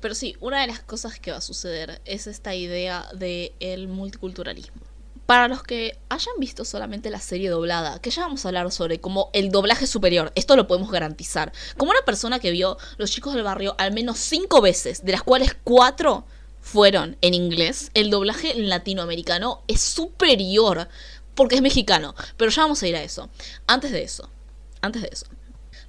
[0.00, 3.88] Pero sí, una de las cosas que va a suceder es esta idea del el
[3.88, 4.82] multiculturalismo.
[5.26, 9.00] Para los que hayan visto solamente la serie doblada, que ya vamos a hablar sobre
[9.00, 11.52] como el doblaje superior, esto lo podemos garantizar.
[11.76, 15.22] Como una persona que vio Los chicos del barrio al menos cinco veces, de las
[15.22, 16.24] cuales cuatro
[16.60, 20.88] fueron en inglés, el doblaje latinoamericano es superior
[21.34, 22.14] porque es mexicano.
[22.36, 23.30] Pero ya vamos a ir a eso.
[23.66, 24.28] Antes de eso,
[24.80, 25.26] antes de eso.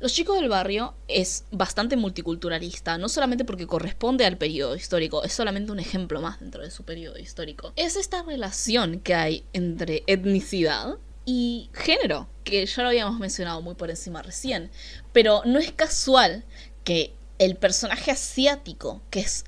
[0.02, 5.32] Los chicos del barrio es bastante multiculturalista, no solamente porque corresponde al periodo histórico, es
[5.32, 7.72] solamente un ejemplo más dentro de su periodo histórico.
[7.76, 13.76] Es esta relación que hay entre etnicidad y género, que ya lo habíamos mencionado muy
[13.76, 14.72] por encima recién,
[15.14, 16.46] pero no es casual
[16.84, 19.44] que el personaje asiático, que es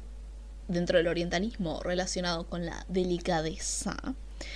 [0.68, 3.98] dentro del orientalismo relacionado con la delicadeza,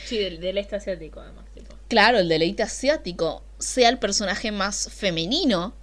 [0.06, 1.45] Sí, del, del este asiático, además.
[1.56, 1.74] Tipo.
[1.88, 5.74] claro, el deleite asiático, sea el personaje más femenino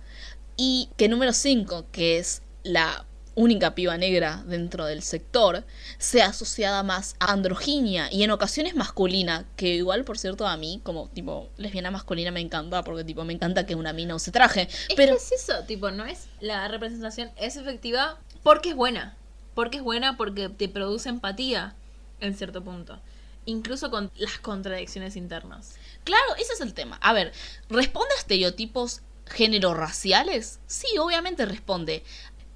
[0.57, 5.65] y que número 5, que es la única piba negra dentro del sector,
[5.99, 10.81] sea asociada más a androginia y en ocasiones masculina, que igual, por cierto, a mí,
[10.83, 14.63] como tipo lesbiana masculina, me encanta, porque tipo me encanta que una mina use traje,
[14.63, 16.29] Es pero que es eso, tipo, no es.
[16.41, 19.17] La representación es efectiva porque es buena.
[19.55, 21.75] Porque es buena porque te produce empatía
[22.21, 23.01] en cierto punto.
[23.47, 25.75] Incluso con las contradicciones internas.
[26.05, 26.99] Claro, ese es el tema.
[27.03, 27.33] A ver,
[27.69, 30.61] ¿responde a estereotipos género raciales?
[30.67, 32.05] Sí, obviamente responde.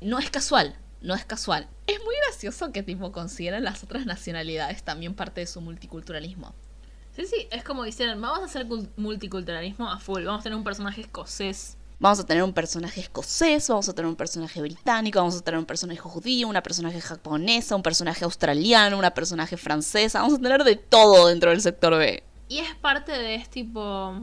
[0.00, 1.68] No es casual, no es casual.
[1.86, 6.54] Es muy gracioso que tipo consideren las otras nacionalidades también parte de su multiculturalismo.
[7.16, 10.24] Sí, sí, es como dicen, vamos a hacer cul- multiculturalismo a full.
[10.24, 11.76] Vamos a tener un personaje escocés.
[12.00, 15.58] Vamos a tener un personaje escocés, vamos a tener un personaje británico, vamos a tener
[15.58, 20.62] un personaje judío, una personaje japonesa, un personaje australiano, una personaje francesa, vamos a tener
[20.62, 22.22] de todo dentro del sector B.
[22.48, 24.14] Y es parte de este tipo.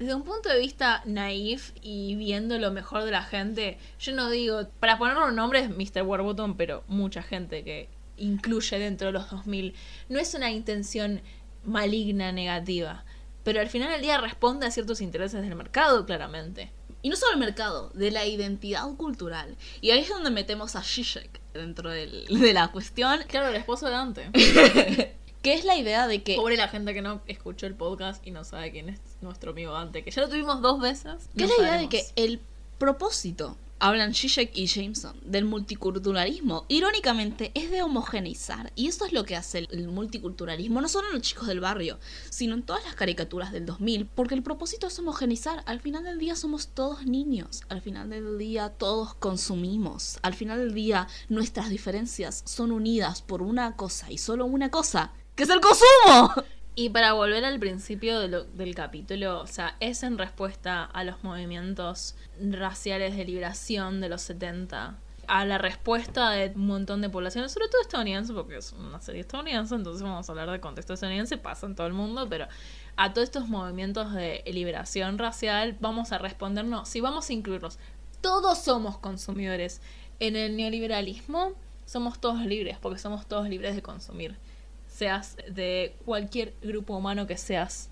[0.00, 4.30] Desde un punto de vista naif y viendo lo mejor de la gente, yo no
[4.30, 6.02] digo, para ponerle un nombre es Mr.
[6.04, 7.86] Warburton, pero mucha gente que
[8.16, 9.74] incluye dentro de los 2000,
[10.08, 11.20] no es una intención
[11.64, 13.04] maligna, negativa,
[13.44, 16.72] pero al final del día responde a ciertos intereses del mercado, claramente.
[17.02, 19.56] Y no solo el mercado, de la identidad cultural.
[19.82, 23.84] Y ahí es donde metemos a Zizek dentro del- de la cuestión, Claro, el esposo
[23.86, 24.30] de Dante.
[25.42, 26.36] que es la idea de que...
[26.36, 29.72] Pobre la gente que no escuchó el podcast y no sabe quién es nuestro amigo
[29.72, 31.28] Dante, que ya lo tuvimos dos veces.
[31.36, 32.40] Que no es la idea de que el
[32.78, 36.66] propósito hablan Zizek y Jameson del multiculturalismo.
[36.68, 38.72] Irónicamente, es de homogeneizar.
[38.76, 41.60] Y eso es lo que hace el, el multiculturalismo, no solo en los chicos del
[41.60, 45.62] barrio, sino en todas las caricaturas del 2000, porque el propósito es homogeneizar.
[45.66, 50.58] Al final del día somos todos niños, al final del día todos consumimos, al final
[50.58, 55.12] del día nuestras diferencias son unidas por una cosa y solo una cosa,
[55.44, 56.44] es el consumo.
[56.74, 62.14] Y para volver al principio del capítulo, o sea, es en respuesta a los movimientos
[62.40, 67.68] raciales de liberación de los 70, a la respuesta de un montón de poblaciones, sobre
[67.68, 71.66] todo estadounidense, porque es una serie estadounidense, entonces vamos a hablar de contexto estadounidense, pasa
[71.66, 72.46] en todo el mundo, pero
[72.96, 77.78] a todos estos movimientos de liberación racial vamos a respondernos, si vamos a incluirlos,
[78.20, 79.80] todos somos consumidores.
[80.18, 81.52] En el neoliberalismo
[81.84, 84.36] somos todos libres, porque somos todos libres de consumir
[85.00, 87.88] seas de cualquier grupo humano que seas,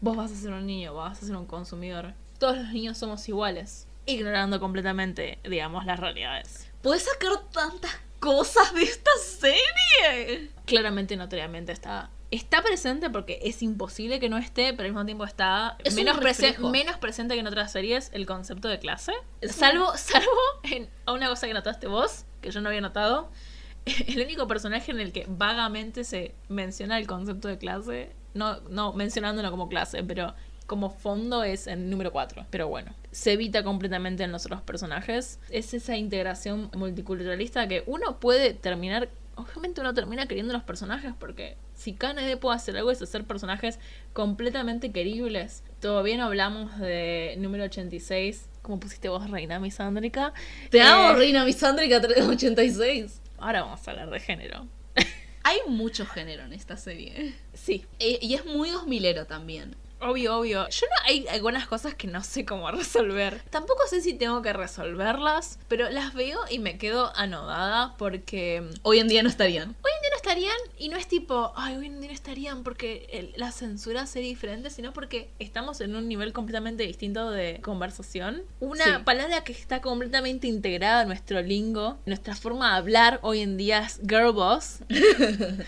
[0.00, 2.14] vos vas a ser un niño, vas a ser un consumidor.
[2.40, 6.68] Todos los niños somos iguales, ignorando completamente, digamos, las realidades.
[6.82, 10.50] Puedes sacar tantas cosas de esta serie.
[10.64, 12.10] Claramente, notoriamente está.
[12.32, 16.18] Está presente porque es imposible que no esté, pero al mismo tiempo está Es menos,
[16.18, 19.12] presente que en otras series el concepto de clase.
[19.48, 20.32] Salvo, salvo
[20.64, 23.30] en a una cosa que notaste vos, que yo no había notado.
[24.06, 28.92] El único personaje en el que vagamente se menciona el concepto de clase, no, no
[28.92, 30.34] mencionándolo como clase, pero
[30.66, 32.46] como fondo es en número 4.
[32.50, 35.40] Pero bueno, se evita completamente en los otros personajes.
[35.50, 39.08] Es esa integración multiculturalista que uno puede terminar.
[39.36, 43.78] Obviamente uno termina queriendo los personajes porque si KND puede hacer algo es hacer personajes
[44.12, 45.62] completamente queribles.
[45.80, 48.46] Todavía no hablamos de número 86.
[48.60, 50.34] Como pusiste vos, Reina Misándrica.
[50.70, 53.22] Te Eh, amo, Reina Misándrica 386.
[53.38, 54.66] Ahora vamos a hablar de género.
[55.44, 57.34] Hay mucho género en esta serie.
[57.54, 59.74] Sí, Eh, y es muy 2000ero también.
[60.00, 60.68] Obvio, obvio.
[60.68, 63.42] Yo no hay algunas cosas que no sé cómo resolver.
[63.50, 68.74] Tampoco sé si tengo que resolverlas, pero las veo y me quedo anodada porque mm,
[68.82, 69.68] Hoy en día no estarían.
[69.70, 72.62] hoy en día no estarían y no es tipo, ay, hoy en día no estarían
[72.62, 77.60] porque el- la censura sería diferente, sino porque estamos en un nivel completamente distinto de
[77.62, 78.42] conversación.
[78.60, 79.02] Una Sí.
[79.04, 83.80] palabra que está completamente integrada en nuestro lingo, nuestra forma de hablar hoy en día
[83.80, 84.78] es girl boss.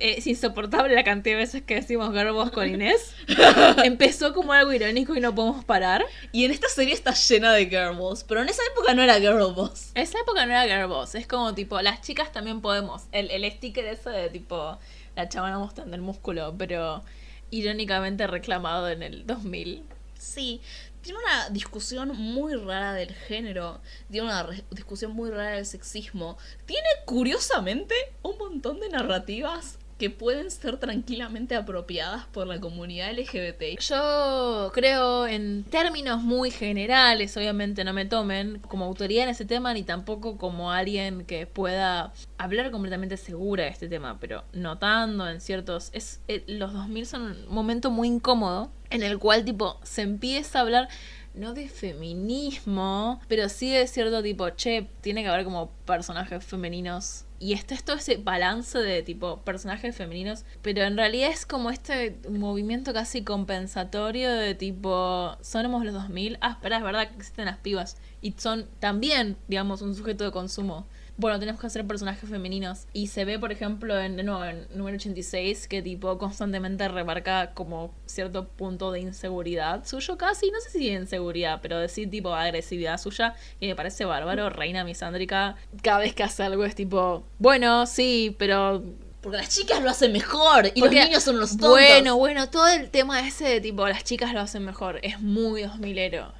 [0.00, 3.14] Es insoportable la cantidad de veces que decimos girl boss con Inés.
[3.84, 6.04] Empezó como algo irónico y no podemos parar.
[6.32, 9.20] Y en esta serie está llena de girl boss, pero en esa época no era
[9.20, 9.90] girl boss.
[9.94, 13.04] En esa época no era girl boss, es como tipo, las chicas también podemos.
[13.12, 14.78] El, el sticker ese de tipo,
[15.14, 17.02] la chavana mostrando el músculo, pero
[17.50, 19.84] irónicamente reclamado en el 2000.
[20.18, 20.60] Sí,
[21.02, 23.80] tiene una discusión muy rara del género,
[24.10, 30.50] tiene una discusión muy rara del sexismo, tiene curiosamente un montón de narrativas que pueden
[30.50, 33.78] ser tranquilamente apropiadas por la comunidad LGBT.
[33.80, 39.72] Yo creo en términos muy generales, obviamente no me tomen como autoridad en ese tema
[39.72, 45.40] ni tampoco como alguien que pueda hablar completamente segura de este tema, pero notando en
[45.40, 50.02] ciertos es eh, los 2000 son un momento muy incómodo en el cual tipo se
[50.02, 50.88] empieza a hablar
[51.36, 57.25] no de feminismo, pero sí de cierto tipo, che, tiene que haber como personajes femeninos.
[57.38, 61.70] Y está es todo ese balance de tipo personajes femeninos, pero en realidad es como
[61.70, 67.44] este movimiento casi compensatorio de tipo, somos los 2000, ah, espera, es verdad que existen
[67.44, 70.86] las pibas y son también, digamos, un sujeto de consumo.
[71.18, 72.86] Bueno, tenemos que hacer personajes femeninos.
[72.92, 77.52] Y se ve, por ejemplo, en, de nuevo, en número 86, que tipo constantemente remarca
[77.54, 82.34] como cierto punto de inseguridad suyo casi, no sé si de inseguridad, pero decir tipo
[82.34, 87.24] agresividad suya, y me parece bárbaro, reina misándrica, cada vez que hace algo es tipo,
[87.38, 88.82] bueno, sí, pero
[89.22, 91.70] Porque las chicas lo hacen mejor y Porque- los niños son los tontos.
[91.70, 95.62] bueno, bueno, todo el tema ese de tipo, las chicas lo hacen mejor, es muy
[95.62, 96.30] 2000ero.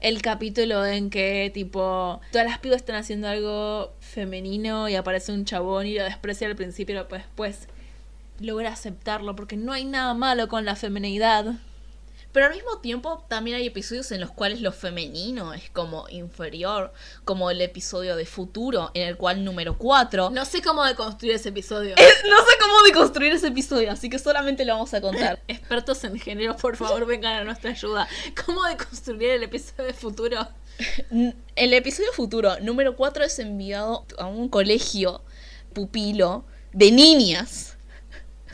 [0.00, 5.44] El capítulo en que, tipo, todas las pibas están haciendo algo femenino y aparece un
[5.44, 7.68] chabón y lo desprecia al principio, pero después
[8.40, 11.54] logra aceptarlo porque no hay nada malo con la feminidad.
[12.34, 16.92] Pero al mismo tiempo también hay episodios en los cuales lo femenino es como inferior,
[17.24, 20.30] como el episodio de Futuro, en el cual número 4...
[20.30, 21.94] No sé cómo deconstruir ese episodio.
[21.94, 25.44] no sé cómo deconstruir ese episodio, así que solamente lo vamos a contar.
[25.48, 28.08] Expertos en género, por favor, vengan a nuestra ayuda.
[28.44, 30.48] ¿Cómo deconstruir el episodio de futuro?
[31.54, 35.22] El episodio futuro, número 4, es enviado a un colegio
[35.72, 37.73] pupilo de niñas.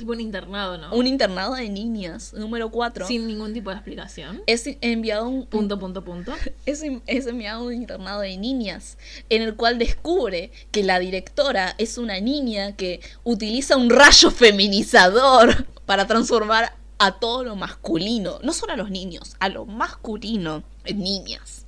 [0.01, 0.95] Tipo un internado, ¿no?
[0.95, 3.07] Un internado de niñas, número 4.
[3.07, 4.43] Sin ningún tipo de explicación.
[4.47, 6.33] Es enviado un Punto, punto, punto.
[6.65, 8.97] es, es enviado a un internado de niñas,
[9.29, 15.67] en el cual descubre que la directora es una niña que utiliza un rayo feminizador
[15.85, 21.01] para transformar a todo lo masculino, no solo a los niños, a lo masculino en
[21.01, 21.67] niñas.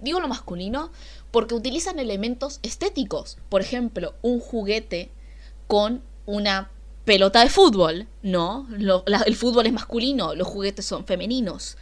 [0.00, 0.90] Digo lo masculino
[1.30, 3.38] porque utilizan elementos estéticos.
[3.48, 5.12] Por ejemplo, un juguete
[5.68, 6.68] con una
[7.04, 8.66] pelota de fútbol, ¿no?
[8.70, 11.76] Lo- la- el fútbol es masculino, los juguetes son femeninos.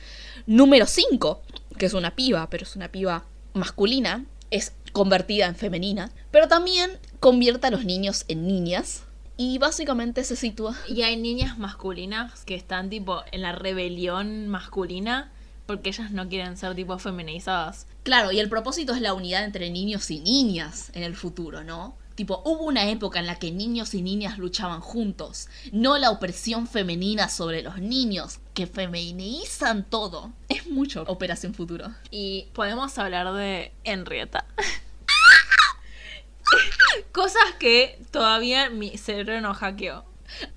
[0.46, 1.42] Número 5,
[1.76, 6.98] que es una piba, pero es una piba masculina, es convertida en femenina, pero también
[7.20, 9.02] convierte a los niños en niñas
[9.36, 10.74] y básicamente se sitúa...
[10.88, 15.30] Y hay niñas masculinas que están tipo en la rebelión masculina
[15.66, 17.86] porque ellas no quieren ser tipo feminizadas.
[18.02, 21.94] Claro, y el propósito es la unidad entre niños y niñas en el futuro, ¿no?
[22.18, 26.66] Tipo, hubo una época en la que niños y niñas luchaban juntos, no la opresión
[26.66, 30.32] femenina sobre los niños, que feminizan todo.
[30.48, 31.94] Es mucho Operación Futuro.
[32.10, 34.44] Y podemos hablar de Henrietta.
[37.12, 40.04] Cosas que todavía mi cerebro no hackeó.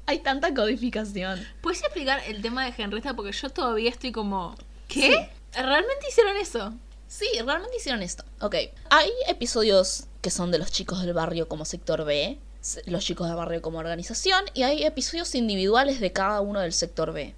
[0.07, 1.45] Hay tanta codificación.
[1.61, 3.15] ¿Puedes explicar el tema de Henrietta?
[3.15, 4.55] Porque yo todavía estoy como...
[4.87, 5.29] ¿Qué?
[5.53, 6.73] ¿Realmente hicieron eso?
[7.07, 8.25] Sí, realmente hicieron esto.
[8.39, 8.55] Ok,
[8.89, 12.39] hay episodios que son de los chicos del barrio como sector B,
[12.85, 17.11] los chicos del barrio como organización, y hay episodios individuales de cada uno del sector
[17.11, 17.35] B.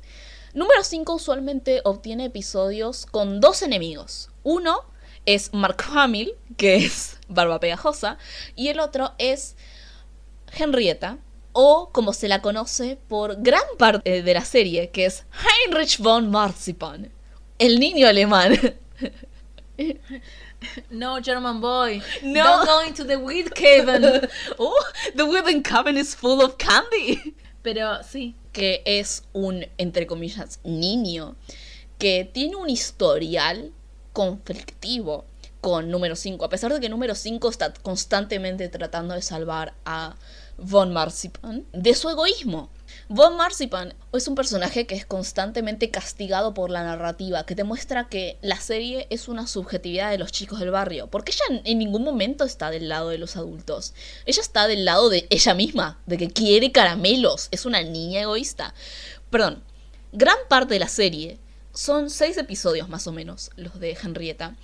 [0.53, 4.29] Número 5 usualmente obtiene episodios con dos enemigos.
[4.43, 4.81] Uno
[5.25, 8.17] es Mark Hamill, que es Barba Pegajosa,
[8.55, 9.55] y el otro es
[10.55, 11.17] Henrietta,
[11.53, 15.23] o como se la conoce por gran parte de la serie, que es
[15.65, 17.11] Heinrich von Marzipan,
[17.59, 18.59] el niño alemán.
[20.89, 22.01] No, German boy.
[22.23, 22.43] No.
[22.43, 23.87] Don't go into the weed cave.
[24.59, 27.35] oh, the wooden cabin is full of candy.
[27.63, 28.35] Pero sí.
[28.51, 31.35] Que es un, entre comillas, niño
[31.97, 33.71] que tiene un historial
[34.11, 35.25] conflictivo
[35.61, 40.15] con número 5, a pesar de que número 5 está constantemente tratando de salvar a
[40.57, 42.69] Von Marzipan de su egoísmo.
[43.15, 48.09] Von Marzipan es un personaje que es constantemente castigado por la narrativa, que te muestra
[48.09, 52.03] que la serie es una subjetividad de los chicos del barrio, porque ella en ningún
[52.03, 53.93] momento está del lado de los adultos.
[54.25, 58.73] Ella está del lado de ella misma, de que quiere caramelos, es una niña egoísta.
[59.29, 59.63] Perdón,
[60.11, 61.37] gran parte de la serie
[61.71, 64.55] son seis episodios más o menos, los de Henrietta.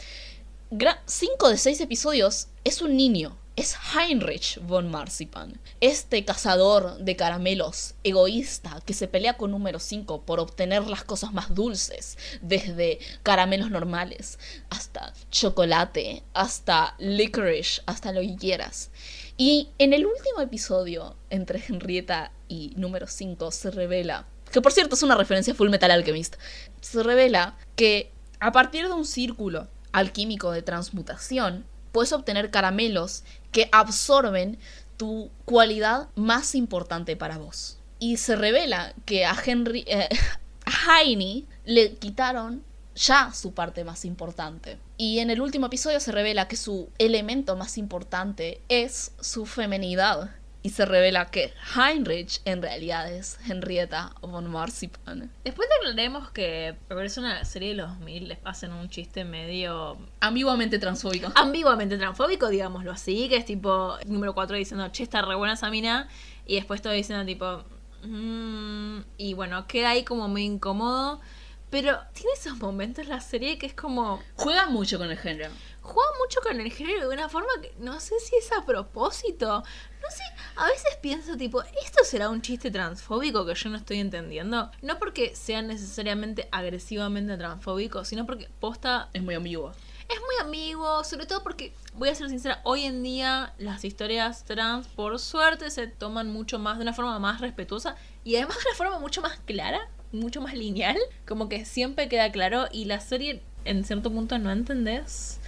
[1.05, 7.93] Cinco de seis episodios es un niño, es Heinrich von Marzipan, este cazador de caramelos
[8.05, 13.69] egoísta que se pelea con número 5 por obtener las cosas más dulces, desde caramelos
[13.69, 14.39] normales
[14.69, 18.91] hasta chocolate, hasta licorice, hasta lo que quieras.
[19.35, 24.95] Y en el último episodio entre Henrietta y número 5 se revela, que por cierto
[24.95, 26.37] es una referencia a Full Metal Alchemist,
[26.79, 33.69] se revela que a partir de un círculo alquímico de transmutación, puedes obtener caramelos que
[33.71, 34.57] absorben
[34.97, 37.77] tu cualidad más importante para vos.
[37.99, 40.09] Y se revela que a Henry, eh,
[40.65, 42.63] a Heine le quitaron
[42.95, 44.77] ya su parte más importante.
[44.97, 50.31] Y en el último episodio se revela que su elemento más importante es su femenidad.
[50.61, 55.31] Y se revela que Heinrich en realidad es Henrietta von Marzipan.
[55.45, 60.77] Después aclaremos que es una serie de los 2000, les hacen un chiste medio Ambiguamente
[60.77, 61.31] transfóbico.
[61.35, 65.69] ambiguamente transfóbico, digámoslo así, que es tipo número 4 diciendo, che, está re buena esa
[65.69, 66.09] mina,
[66.45, 67.63] y después todo diciendo tipo,
[68.03, 71.21] "Mm", y bueno, queda ahí como muy incómodo,
[71.69, 75.51] pero tiene esos momentos la serie que es como, Juega mucho con el género.
[75.81, 79.63] juega mucho con el género de una forma que no sé si es a propósito.
[80.01, 80.23] No sé,
[80.55, 84.71] a veces pienso tipo, ¿esto será un chiste transfóbico que yo no estoy entendiendo?
[84.81, 89.71] No porque sea necesariamente agresivamente transfóbico, sino porque posta Es muy ambiguo.
[90.07, 94.45] es muy ambiguo, sobre todo porque, voy a ser sincera, hoy en día las historias
[94.45, 98.69] trans, por suerte, se toman mucho más, de una forma más respetuosa y además de
[98.69, 100.97] una forma mucho más clara, mucho más lineal,
[101.27, 105.39] como que siempre queda claro y la serie en cierto punto no entendés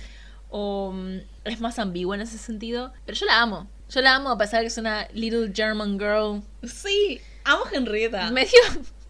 [0.50, 3.68] o mm, es más ambigua en ese sentido, pero yo la amo.
[3.94, 7.76] Yo la amo a pesar de que es una little German girl Sí, amo a
[7.76, 8.32] Henrietta.
[8.32, 8.52] medio.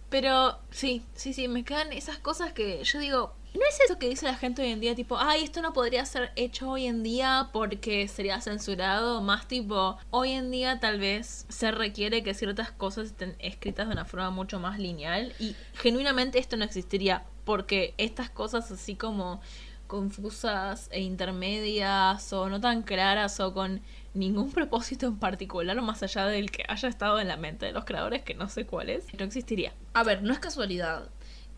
[0.09, 3.33] Pero sí, sí, sí, me quedan esas cosas que yo digo.
[3.53, 4.95] ¿No es eso que dice la gente hoy en día?
[4.95, 9.21] Tipo, ay, esto no podría ser hecho hoy en día porque sería censurado.
[9.21, 13.93] Más tipo, hoy en día tal vez se requiere que ciertas cosas estén escritas de
[13.93, 15.33] una forma mucho más lineal.
[15.37, 19.41] Y genuinamente esto no existiría porque estas cosas así como
[19.87, 23.81] confusas e intermedias o no tan claras o con
[24.13, 27.85] ningún propósito en particular más allá del que haya estado en la mente de los
[27.85, 29.73] creadores que no sé cuál es, no existiría.
[29.93, 31.09] A ver, no es casualidad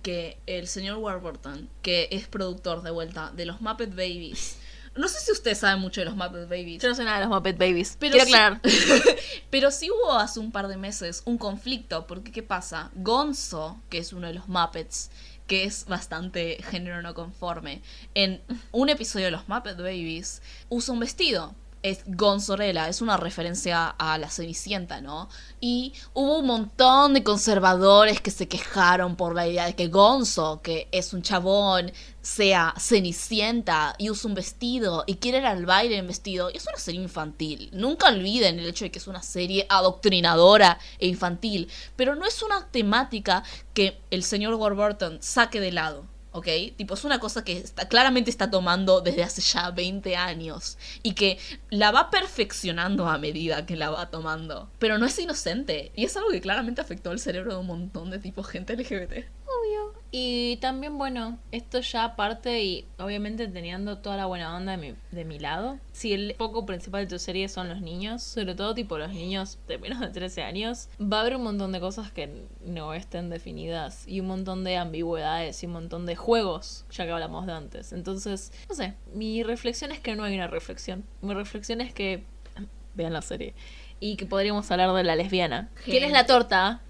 [0.02, 4.58] que el señor Warburton, que es productor de vuelta de los Muppet Babies,
[4.96, 6.84] No sé si ustedes saben mucho de los Muppet Babies.
[6.84, 7.98] Yo no sé nada de los Muppet Babies.
[8.00, 8.62] Pero Quiero sí- aclarar.
[9.50, 12.92] Pero sí hubo hace un par de meses un conflicto, porque ¿qué pasa?
[12.94, 15.10] Gonzo, que es uno de los Muppets,
[15.48, 17.82] que es bastante género no conforme,
[18.14, 18.40] en
[18.72, 21.56] un episodio de los Muppet Babies usa un vestido.
[21.84, 25.30] Es Gonzorella, es una referencia a la Cenicienta, ¿no?
[25.60, 30.62] Y hubo un montón de conservadores que se quejaron por la idea de que Gonzo,
[30.62, 35.98] que es un chabón, sea Cenicienta y usa un vestido y quiere ir al baile
[35.98, 36.50] en vestido.
[36.50, 37.70] Y es una serie infantil.
[37.74, 41.70] Nunca olviden el hecho de que es una serie adoctrinadora e infantil.
[41.96, 46.13] Pero no es una temática que el señor Warburton saque de lado.
[46.34, 46.48] ¿Ok?
[46.76, 51.14] Tipo, es una cosa que está, claramente está tomando desde hace ya 20 años y
[51.14, 51.38] que
[51.70, 54.70] la va perfeccionando a medida que la va tomando.
[54.80, 58.10] Pero no es inocente y es algo que claramente afectó el cerebro de un montón
[58.10, 59.26] de tipo gente LGBT.
[59.46, 60.03] Obvio.
[60.16, 64.96] Y también, bueno, esto ya aparte y obviamente teniendo toda la buena onda de mi,
[65.10, 65.80] de mi lado.
[65.92, 69.58] Si el foco principal de tu serie son los niños, sobre todo tipo los niños
[69.68, 73.32] de menos de 13 años, va a haber un montón de cosas que no estén
[73.32, 77.54] definidas y un montón de ambigüedades y un montón de juegos, ya que hablamos de
[77.54, 77.92] antes.
[77.92, 81.04] Entonces, no sé, mi reflexión es que no hay una reflexión.
[81.24, 82.24] Mi reflexión es que
[82.94, 83.56] vean la serie.
[84.00, 85.72] Y que podríamos hablar de la lesbiana.
[85.86, 86.82] ¿Quién es la torta?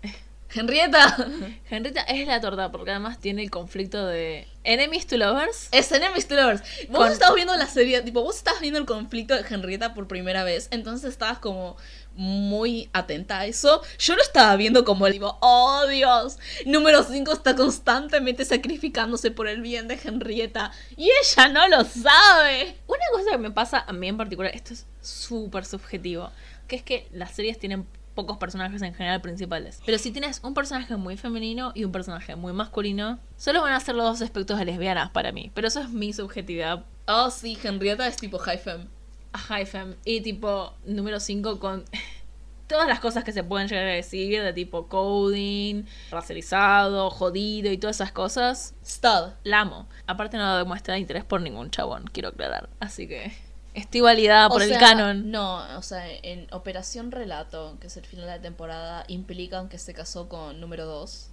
[0.53, 1.27] Henrietta.
[1.69, 5.69] Henrietta es la torta porque además tiene el conflicto de enemies to lovers.
[5.71, 6.61] Es Enemies to Lovers.
[6.89, 10.07] Vos Con- estabas viendo la serie, tipo, vos estabas viendo el conflicto de Henrietta por
[10.07, 11.77] primera vez, entonces estabas como
[12.15, 13.81] muy atenta a eso.
[13.99, 19.61] Yo lo estaba viendo como, tipo, oh Dios, número 5 está constantemente sacrificándose por el
[19.61, 22.77] bien de Henrietta y ella no lo sabe.
[22.87, 26.31] Una cosa que me pasa a mí en particular, esto es súper subjetivo,
[26.67, 29.79] que es que las series tienen pocos personajes en general principales.
[29.85, 33.79] Pero si tienes un personaje muy femenino y un personaje muy masculino, solo van a
[33.79, 35.51] ser los dos aspectos de lesbianas para mí.
[35.53, 38.87] Pero eso es mi subjetividad Oh, sí, Henrietta es tipo high femme.
[39.33, 39.95] high fem.
[40.05, 41.83] Y tipo, número 5 con
[42.67, 47.77] todas las cosas que se pueden llegar a decir de tipo coding, racializado, jodido y
[47.77, 48.73] todas esas cosas.
[48.85, 49.33] Stud.
[49.43, 49.87] La amo.
[50.07, 52.69] Aparte no demuestra interés por ningún chabón, quiero aclarar.
[52.79, 53.33] Así que
[53.73, 55.31] estoy validada por O el sea, canon.
[55.31, 59.77] No, o sea, en Operación Relato, que es el final de la temporada, implican que
[59.77, 61.29] se casó con número 2.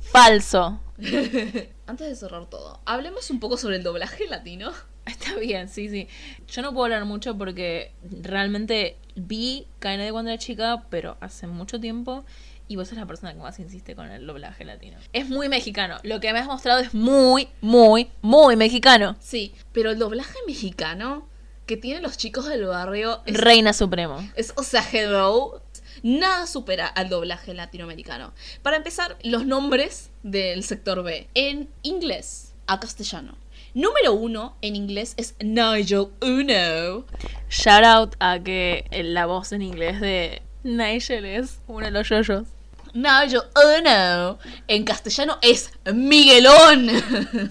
[0.00, 0.80] Falso.
[1.86, 4.72] Antes de cerrar todo, hablemos un poco sobre el doblaje latino.
[5.06, 6.06] Está bien, sí, sí.
[6.48, 11.80] Yo no puedo hablar mucho porque realmente vi KND cuando era chica, pero hace mucho
[11.80, 12.24] tiempo.
[12.68, 14.98] Y vos sos la persona que más insiste con el doblaje latino.
[15.14, 15.96] Es muy mexicano.
[16.02, 19.16] Lo que me has mostrado es muy, muy, muy mexicano.
[19.20, 21.26] Sí, pero el doblaje mexicano
[21.66, 24.18] que tienen los chicos del barrio es, Reina Supremo.
[24.36, 25.62] es- o sea, hello,
[26.02, 28.32] nada supera al doblaje latinoamericano.
[28.62, 33.36] Para empezar, los nombres del sector B en inglés a castellano.
[33.74, 37.04] Número uno en inglés es Nigel Uno.
[37.48, 42.44] Shout out a que la voz en inglés de Nigel es uno de los yoyos.
[42.94, 44.38] Nigel Uno.
[44.66, 46.90] En castellano es Miguelón.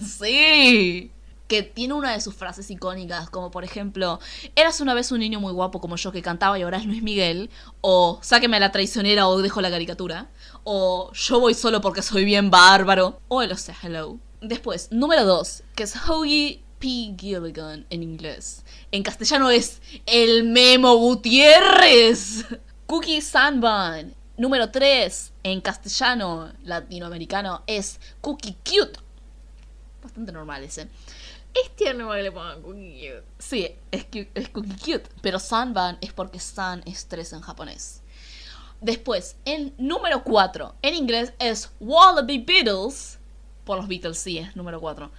[0.00, 1.12] sí.
[1.46, 4.20] Que tiene una de sus frases icónicas, como por ejemplo,
[4.54, 7.02] eras una vez un niño muy guapo como yo que cantaba y ahora es Luis
[7.02, 7.48] Miguel,
[7.80, 10.28] o sáqueme a la traicionera o dejo la caricatura,
[10.64, 14.18] o yo voy solo porque soy bien bárbaro, o el o sea, hello.
[14.42, 17.14] Después, número dos, que es Hoagie P.
[17.18, 18.64] Gilligan en inglés.
[18.92, 22.44] En castellano es el Memo Gutiérrez.
[22.86, 24.14] Cookie Sunbun.
[24.38, 29.00] Número 3, en castellano latinoamericano, es Cookie Cute.
[30.00, 30.88] Bastante normal ese.
[31.52, 33.24] Es tierno que le pongan cookie cute.
[33.40, 35.10] Sí, es, es Cookie Cute.
[35.22, 38.02] Pero Sunban es porque Sun es 3 en japonés.
[38.80, 43.18] Después, en número 4, en inglés es Wallaby Beatles.
[43.64, 45.10] Por los Beatles, sí, es número 4.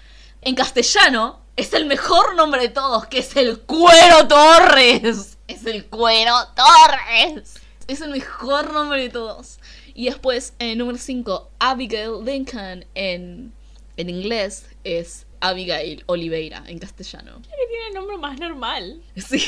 [0.44, 5.38] En castellano es el mejor nombre de todos, que es el Cuero Torres.
[5.46, 7.59] Es el Cuero Torres.
[7.90, 9.60] Es el mejor nombre de todos.
[9.96, 13.52] Y después, en número 5, Abigail Lincoln en,
[13.98, 17.42] en inglés es Abigail Oliveira en castellano.
[17.42, 19.02] Que tiene el nombre más normal.
[19.16, 19.44] Sí.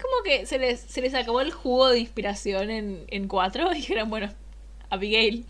[0.00, 3.76] Como que se les, se les acabó el jugo de inspiración en, en cuatro y
[3.76, 4.28] dijeron, bueno,
[4.90, 5.46] Abigail.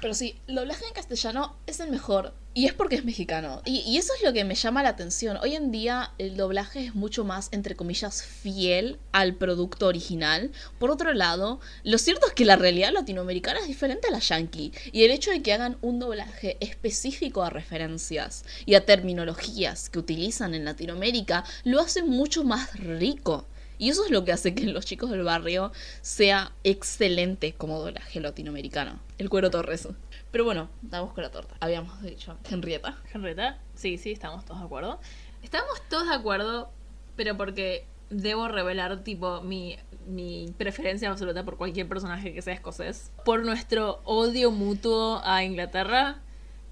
[0.00, 2.32] Pero sí, el doblaje en castellano es el mejor.
[2.52, 3.62] Y es porque es mexicano.
[3.64, 5.36] Y, y eso es lo que me llama la atención.
[5.36, 10.50] Hoy en día el doblaje es mucho más, entre comillas, fiel al producto original.
[10.80, 14.72] Por otro lado, lo cierto es que la realidad latinoamericana es diferente a la yankee.
[14.90, 20.00] Y el hecho de que hagan un doblaje específico a referencias y a terminologías que
[20.00, 23.46] utilizan en Latinoamérica lo hace mucho más rico.
[23.80, 25.72] Y eso es lo que hace que Los Chicos del Barrio
[26.02, 29.00] sea excelente como doblaje latinoamericano.
[29.16, 29.88] El cuero Torres.
[30.30, 31.56] Pero bueno, damos con la torta.
[31.60, 32.98] Habíamos dicho Henrietta.
[33.14, 35.00] Henrietta, sí, sí, estamos todos de acuerdo.
[35.42, 36.70] Estamos todos de acuerdo,
[37.16, 43.10] pero porque debo revelar, tipo, mi, mi preferencia absoluta por cualquier personaje que sea escocés.
[43.24, 46.20] Por nuestro odio mutuo a Inglaterra,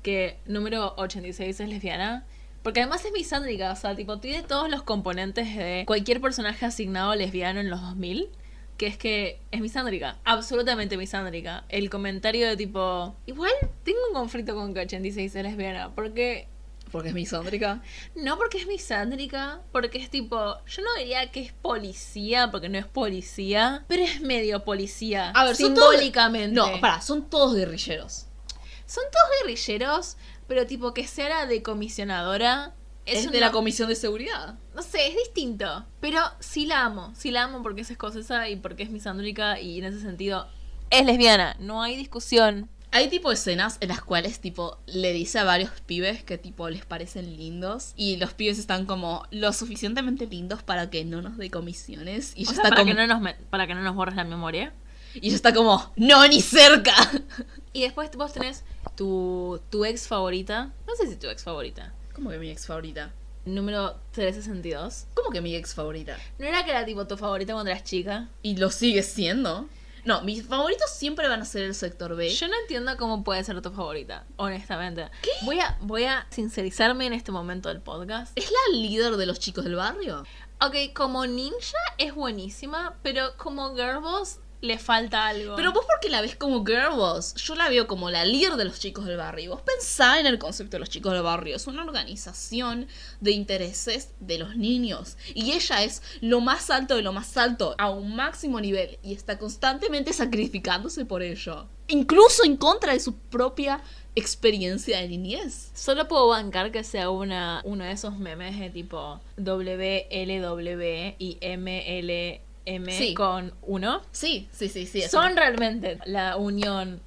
[0.02, 2.26] que número 86 es lesbiana.
[2.62, 7.14] Porque además es misándrica, o sea, tipo, tiene todos los componentes de cualquier personaje asignado
[7.14, 8.28] lesbiano en los 2000
[8.76, 11.64] que es que es misándrica, absolutamente misándrica.
[11.68, 13.51] El comentario de tipo, igual
[13.82, 16.47] tengo un conflicto con que 86 es lesbiana, porque
[16.93, 17.82] Porque es misándrica.
[18.14, 22.78] no porque es misándrica, porque es tipo, yo no diría que es policía, porque no
[22.78, 25.30] es policía, pero es medio policía.
[25.30, 26.55] A ver, son todos- simbólicamente.
[26.55, 28.26] No, pará, son todos guerrilleros.
[28.86, 30.16] Son todos guerrilleros,
[30.48, 32.74] pero tipo que sea la decomisionadora
[33.06, 34.56] Es, una- de la Comisión de Seguridad.
[34.74, 35.86] No sé, es distinto.
[36.00, 37.12] Pero sí la amo.
[37.16, 40.46] Sí la amo porque es escocesa y porque es misándrica y en ese sentido
[40.90, 41.56] es lesbiana.
[41.60, 42.68] No hay discusión.
[42.90, 46.86] Hay tipo escenas en las cuales tipo le dice a varios pibes que tipo les
[46.86, 51.50] parecen lindos y los pibes están como lo suficientemente lindos para que no nos dé
[51.50, 54.16] comisiones y O sea, está para, como que no nos para que no nos borres
[54.16, 54.72] la memoria.
[55.22, 56.94] y ella está como no ni cerca.
[57.74, 58.64] Y después vos tenés
[58.96, 60.72] tu, tu ex favorita.
[60.86, 61.92] No sé si tu ex favorita.
[62.12, 63.12] ¿Cómo que mi ex favorita?
[63.44, 65.06] Número 362.
[65.14, 66.16] ¿Cómo que mi ex favorita?
[66.38, 68.28] ¿No era que era tipo tu favorita cuando eras chica?
[68.42, 69.68] Y lo sigue siendo.
[70.04, 72.30] No, mis favoritos siempre van a ser el sector B.
[72.30, 75.08] Yo no entiendo cómo puede ser tu favorita, honestamente.
[75.42, 78.32] Voy a, voy a sincerizarme en este momento del podcast.
[78.34, 80.24] ¿Es la líder de los chicos del barrio?
[80.60, 85.56] Ok, como ninja es buenísima, pero como girlboss le falta algo.
[85.56, 88.64] Pero vos porque la ves como girl boss, yo la veo como la líder de
[88.64, 89.52] los chicos del barrio.
[89.52, 91.56] Vos pensá en el concepto de los chicos del barrio.
[91.56, 92.89] Es una organización
[93.20, 95.16] de intereses de los niños.
[95.35, 98.98] Y ella es lo más alto de lo más alto, a un máximo nivel.
[99.02, 101.68] Y está constantemente sacrificándose por ello.
[101.86, 103.82] Incluso en contra de su propia
[104.14, 105.70] experiencia de niñez.
[105.74, 111.39] Solo puedo bancar que sea una, uno de esos memes de tipo WLW y
[112.68, 113.14] MLM Sí.
[113.14, 114.02] con uno.
[114.12, 115.02] Sí, sí, sí, sí.
[115.02, 117.00] Son realmente la unión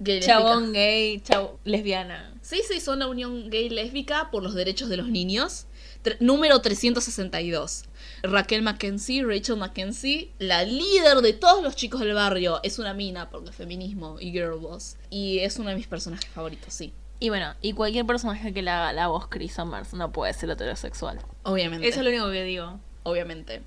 [0.00, 2.32] gay chabón gay, chau, lesbiana.
[2.42, 5.66] Sí, sí, son la unión gay lésbica por los derechos de los niños.
[6.04, 7.84] Tre- número 362.
[8.22, 12.60] Raquel Mackenzie, Rachel Mackenzie, la líder de todos los chicos del barrio.
[12.62, 14.96] Es una mina porque feminismo y girl boss.
[15.10, 16.92] Y es uno de mis personajes favoritos, sí.
[17.20, 20.50] Y bueno, y cualquier personaje que le haga la voz Chris Summers no puede ser
[20.50, 21.18] heterosexual.
[21.42, 21.88] Obviamente.
[21.88, 22.78] Eso es lo único que digo.
[23.02, 23.62] obviamente.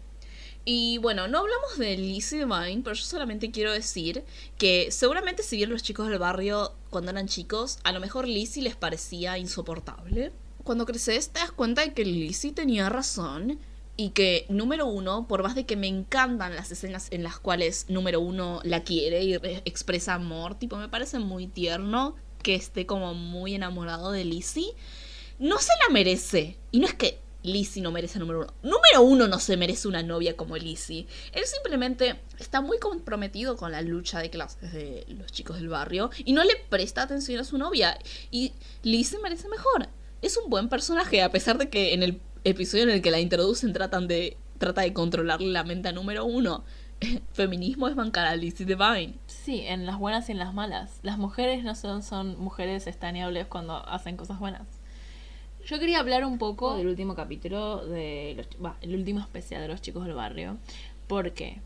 [0.64, 4.24] Y bueno, no hablamos de Lizzie Devine, pero yo solamente quiero decir
[4.60, 8.62] que seguramente si vieron los chicos del barrio cuando eran chicos, a lo mejor Lizzie
[8.62, 10.32] les parecía insoportable.
[10.64, 13.58] Cuando creces te das cuenta de que Lizzie tenía razón
[13.98, 17.86] y que número uno, por más de que me encantan las escenas en las cuales
[17.90, 22.86] número uno la quiere y re- expresa amor, tipo me parece muy tierno que esté
[22.86, 24.74] como muy enamorado de Lizzie,
[25.40, 26.58] no se la merece.
[26.72, 28.54] Y no es que Lizzie no merece número uno.
[28.64, 31.08] Número uno no se merece una novia como Lizzie.
[31.34, 36.12] Él simplemente está muy comprometido con la lucha de clases de los chicos del barrio
[36.24, 37.98] y no le presta atención a su novia.
[38.30, 38.54] Y
[38.84, 39.90] Lizzie merece mejor.
[40.22, 43.20] Es un buen personaje, a pesar de que en el episodio en el que la
[43.20, 46.64] introducen tratan de, trata de controlarle la mente a número uno.
[47.34, 49.16] Feminismo es bancar a Lizzie Devine.
[49.26, 51.00] Sí, en las buenas y en las malas.
[51.02, 54.81] Las mujeres no son, son mujeres estaneables cuando hacen cosas buenas.
[55.66, 59.68] Yo quería hablar un poco del último capítulo de los, va, el último especial de
[59.68, 60.58] los chicos del barrio,
[61.08, 61.60] porque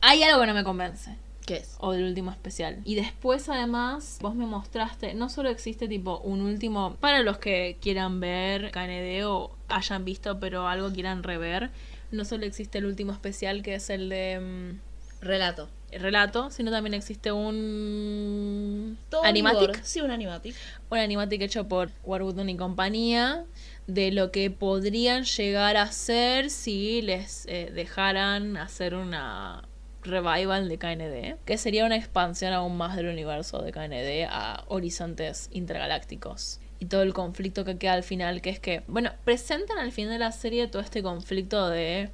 [0.00, 1.16] hay algo que no me convence.
[1.46, 1.76] ¿Qué es?
[1.80, 2.80] O del último especial.
[2.84, 7.76] Y después, además, vos me mostraste, no solo existe tipo un último, para los que
[7.80, 11.70] quieran ver KND o hayan visto, pero algo quieran rever,
[12.12, 15.68] no solo existe el último especial que es el de mm, Relato.
[15.98, 19.80] Relato, sino también existe un Todo animatic, vigor.
[19.82, 20.54] Sí, un animatic.
[20.90, 23.44] un animatic hecho por Warburton y compañía
[23.86, 29.64] de lo que podrían llegar a ser si les eh, dejaran hacer una
[30.02, 35.48] revival de KND, que sería una expansión aún más del universo de KND a horizontes
[35.52, 36.58] intergalácticos.
[36.80, 40.12] Y todo el conflicto que queda al final, que es que, bueno, presentan al final
[40.12, 42.10] de la serie todo este conflicto de,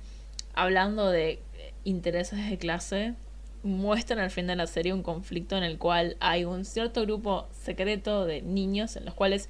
[0.55, 1.40] hablando de
[1.84, 3.14] intereses de clase,
[3.62, 7.48] muestran al final de la serie un conflicto en el cual hay un cierto grupo
[7.64, 9.48] secreto de niños en los cuales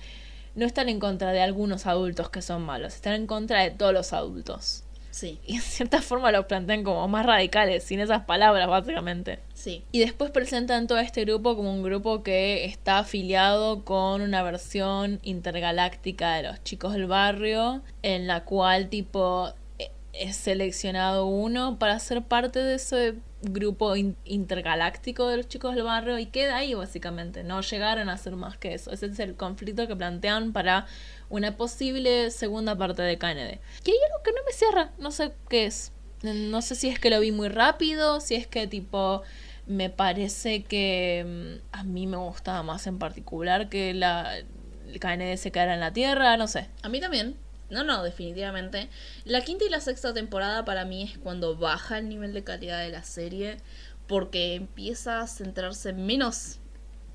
[0.54, 3.92] no están en contra de algunos adultos que son malos, están en contra de todos
[3.92, 4.84] los adultos.
[5.10, 9.40] Sí, Y en cierta forma los plantean como más radicales, sin esas palabras, básicamente.
[9.52, 9.82] sí.
[9.90, 15.18] Y después presentan todo este grupo como un grupo que está afiliado con una versión
[15.24, 21.98] intergaláctica de los chicos del barrio, en la cual tipo e- es seleccionado uno para
[21.98, 26.74] ser parte de ese grupo in- intergaláctico de los chicos del barrio y queda ahí
[26.74, 27.44] básicamente.
[27.44, 28.90] No llegaron a ser más que eso.
[28.90, 30.86] Ese es el conflicto que plantean para
[31.28, 33.60] una posible segunda parte de KND.
[33.84, 35.92] Que hay algo que no me cierra, no sé qué es.
[36.22, 39.22] No sé si es que lo vi muy rápido, si es que tipo
[39.66, 45.36] me parece que mm, a mí me gustaba más en particular que la el KND
[45.36, 46.68] se quedara en la Tierra, no sé.
[46.82, 47.36] A mí también.
[47.70, 48.88] No, no, definitivamente.
[49.24, 52.80] La quinta y la sexta temporada para mí es cuando baja el nivel de calidad
[52.80, 53.58] de la serie
[54.06, 56.58] porque empieza a centrarse menos,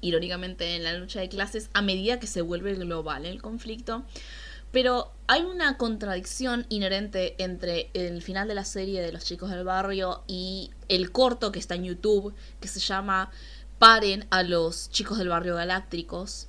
[0.02, 4.06] irónicamente, en la lucha de clases a medida que se vuelve global el conflicto.
[4.72, 9.64] Pero hay una contradicción inherente entre el final de la serie de los chicos del
[9.64, 13.32] barrio y el corto que está en YouTube, que se llama
[13.80, 16.48] Paren a los chicos del barrio galácticos,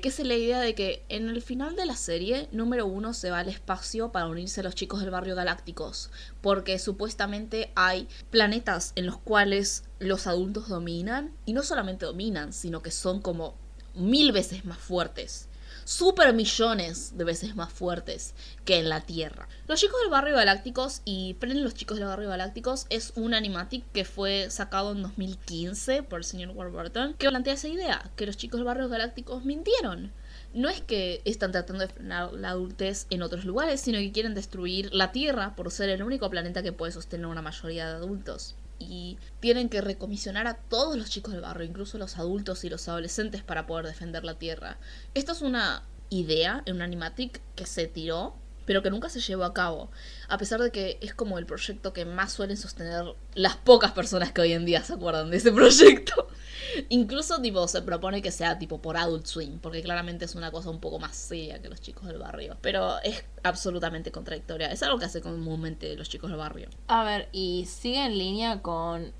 [0.00, 3.30] que es la idea de que en el final de la serie, número uno se
[3.30, 6.10] va al espacio para unirse a los chicos del barrio galácticos,
[6.40, 12.82] porque supuestamente hay planetas en los cuales los adultos dominan, y no solamente dominan, sino
[12.82, 13.56] que son como
[13.94, 15.48] mil veces más fuertes
[15.86, 19.48] super millones de veces más fuertes que en la Tierra.
[19.68, 23.82] Los chicos del barrio galácticos y Prenden los chicos del barrio galácticos es un animatic
[23.90, 28.36] que fue sacado en 2015 por el señor Warburton que plantea esa idea, que los
[28.36, 30.12] chicos del barrio galácticos mintieron.
[30.54, 34.34] No es que están tratando de frenar la adultez en otros lugares, sino que quieren
[34.34, 38.54] destruir la Tierra por ser el único planeta que puede sostener una mayoría de adultos
[38.78, 42.86] y tienen que recomisionar a todos los chicos del barrio, incluso los adultos y los
[42.88, 44.78] adolescentes, para poder defender la Tierra.
[45.14, 48.36] Esta es una idea en un animatic que se tiró,
[48.66, 49.90] pero que nunca se llevó a cabo,
[50.28, 54.32] a pesar de que es como el proyecto que más suelen sostener las pocas personas
[54.32, 56.28] que hoy en día se acuerdan de ese proyecto.
[56.88, 60.68] Incluso tipo se propone que sea tipo por Adult Swim, porque claramente es una cosa
[60.68, 64.70] un poco más seria que los chicos del barrio, pero es absolutamente contradictoria.
[64.70, 66.68] Es algo que hace comúnmente los chicos del barrio.
[66.88, 69.12] A ver, y sigue en línea con...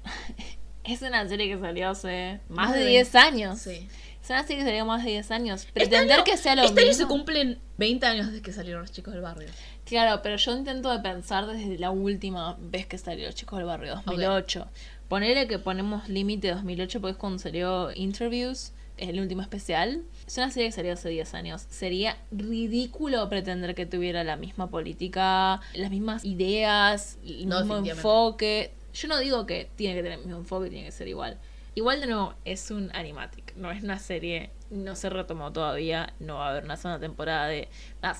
[0.85, 3.59] es una serie que salió hace más, de 10 años.
[3.59, 3.89] Sí.
[4.28, 5.66] Una serie que salió más de 10 años.
[5.73, 7.05] Pretender que sea lo este año mismo...
[7.05, 9.48] se cumplen 20 años desde que salieron los chicos del barrio.
[9.85, 13.66] Claro, pero yo intento de pensar desde la última vez que salió Los Chicos del
[13.66, 14.66] Barrio, 2008.
[15.09, 20.03] Ponele que ponemos límite 2008 porque es cuando salió Interviews, es el último especial.
[20.27, 21.66] Es una serie que salió hace 10 años.
[21.70, 28.73] Sería ridículo pretender que tuviera la misma política, las mismas ideas, el No, mismo enfoque.
[28.93, 31.39] Yo no digo que tiene que tener el mismo enfoque, tiene que ser igual.
[31.77, 36.36] Igual de nuevo, es un animatic, no es una serie, no se retomó todavía, no
[36.36, 37.69] va a haber una segunda temporada de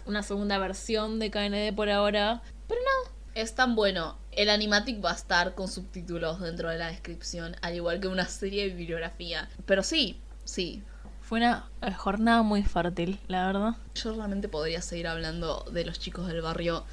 [0.05, 4.19] una segunda versión de KND por ahora, pero no, Es tan bueno.
[4.33, 8.27] El animatic va a estar con subtítulos dentro de la descripción, al igual que una
[8.27, 9.49] serie de bibliografía.
[9.65, 10.83] Pero sí, sí.
[11.23, 13.77] fue una eh, jornada muy fértil, la verdad.
[13.95, 16.85] Yo realmente podría seguir hablando de los chicos del barrio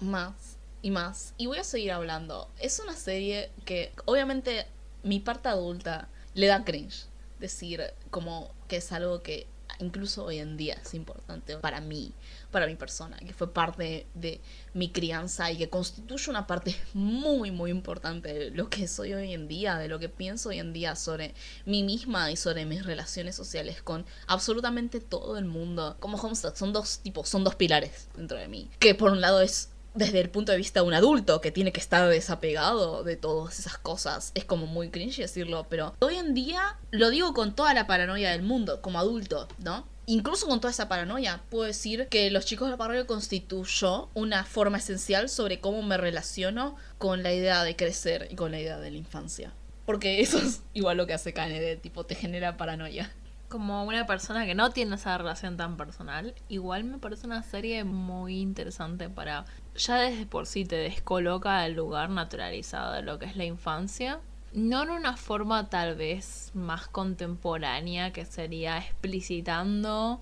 [0.00, 1.34] más y más.
[1.36, 2.48] Y voy a seguir hablando.
[2.58, 4.66] Es una serie que obviamente
[5.02, 7.06] mi parte adulta le da cringe.
[7.38, 9.48] Decir como que es algo que
[9.82, 12.12] incluso hoy en día es importante para mí,
[12.50, 14.40] para mi persona, que fue parte de
[14.74, 19.32] mi crianza y que constituye una parte muy, muy importante de lo que soy hoy
[19.32, 21.34] en día, de lo que pienso hoy en día sobre
[21.66, 25.96] mí misma y sobre mis relaciones sociales con absolutamente todo el mundo.
[26.00, 28.70] Como Homestead, son dos tipos, son dos pilares dentro de mí.
[28.78, 31.72] Que por un lado es desde el punto de vista de un adulto que tiene
[31.72, 34.32] que estar desapegado de todas esas cosas.
[34.34, 38.30] Es como muy cringe decirlo, pero hoy en día lo digo con toda la paranoia
[38.30, 39.86] del mundo, como adulto, ¿no?
[40.06, 44.78] Incluso con toda esa paranoia, puedo decir que Los Chicos del Barrio constituyó una forma
[44.78, 48.90] esencial sobre cómo me relaciono con la idea de crecer y con la idea de
[48.90, 49.52] la infancia.
[49.86, 53.12] Porque eso es igual lo que hace KND, tipo, te genera paranoia.
[53.48, 57.84] Como una persona que no tiene esa relación tan personal, igual me parece una serie
[57.84, 59.44] muy interesante para...
[59.76, 64.20] Ya desde por sí te descoloca del lugar naturalizado de lo que es la infancia.
[64.52, 70.20] No en una forma tal vez más contemporánea que sería explicitando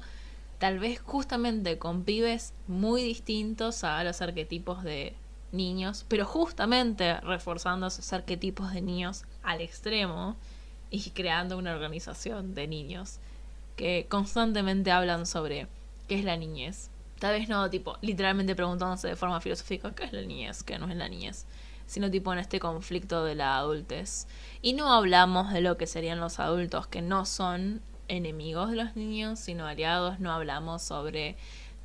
[0.61, 5.15] tal vez justamente con pibes muy distintos a los arquetipos de
[5.53, 10.37] niños, pero justamente reforzando esos arquetipos de niños al extremo
[10.91, 13.19] y creando una organización de niños
[13.75, 15.67] que constantemente hablan sobre
[16.09, 16.91] qué es la niñez.
[17.21, 20.89] Tal vez no tipo literalmente preguntándose de forma filosófica qué es la niñez, qué no
[20.89, 21.47] es la niñez,
[21.87, 24.27] sino tipo en este conflicto de la adultez.
[24.63, 28.97] Y no hablamos de lo que serían los adultos que no son enemigos de los
[28.97, 31.37] niños, sino aliados, no hablamos sobre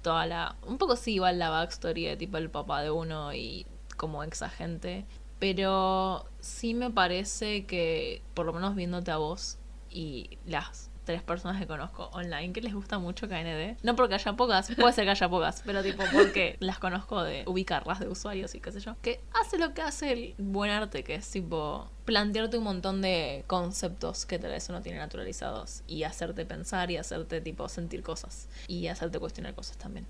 [0.01, 3.65] toda la un poco sí igual la backstory de tipo el papá de uno y
[3.97, 5.05] como ex agente,
[5.39, 9.57] pero sí me parece que por lo menos viéndote a vos
[9.89, 13.77] y las tres personas que conozco online que les gusta mucho KND.
[13.83, 17.43] No porque haya pocas, puede ser que haya pocas, pero tipo porque las conozco de
[17.45, 18.95] ubicarlas de usuarios y qué sé yo.
[19.01, 23.43] Que hace lo que hace el buen arte, que es tipo plantearte un montón de
[23.47, 28.47] conceptos que tal vez uno tiene naturalizados y hacerte pensar y hacerte tipo sentir cosas
[28.67, 30.05] y hacerte cuestionar cosas también.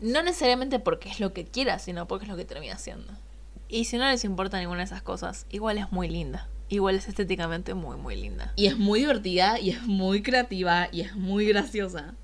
[0.00, 3.12] No necesariamente porque es lo que quieras, sino porque es lo que termina siendo.
[3.68, 6.48] Y si no les importa ninguna de esas cosas, igual es muy linda.
[6.74, 8.52] Igual es estéticamente muy, muy linda.
[8.56, 12.14] Y es muy divertida, y es muy creativa, y es muy graciosa.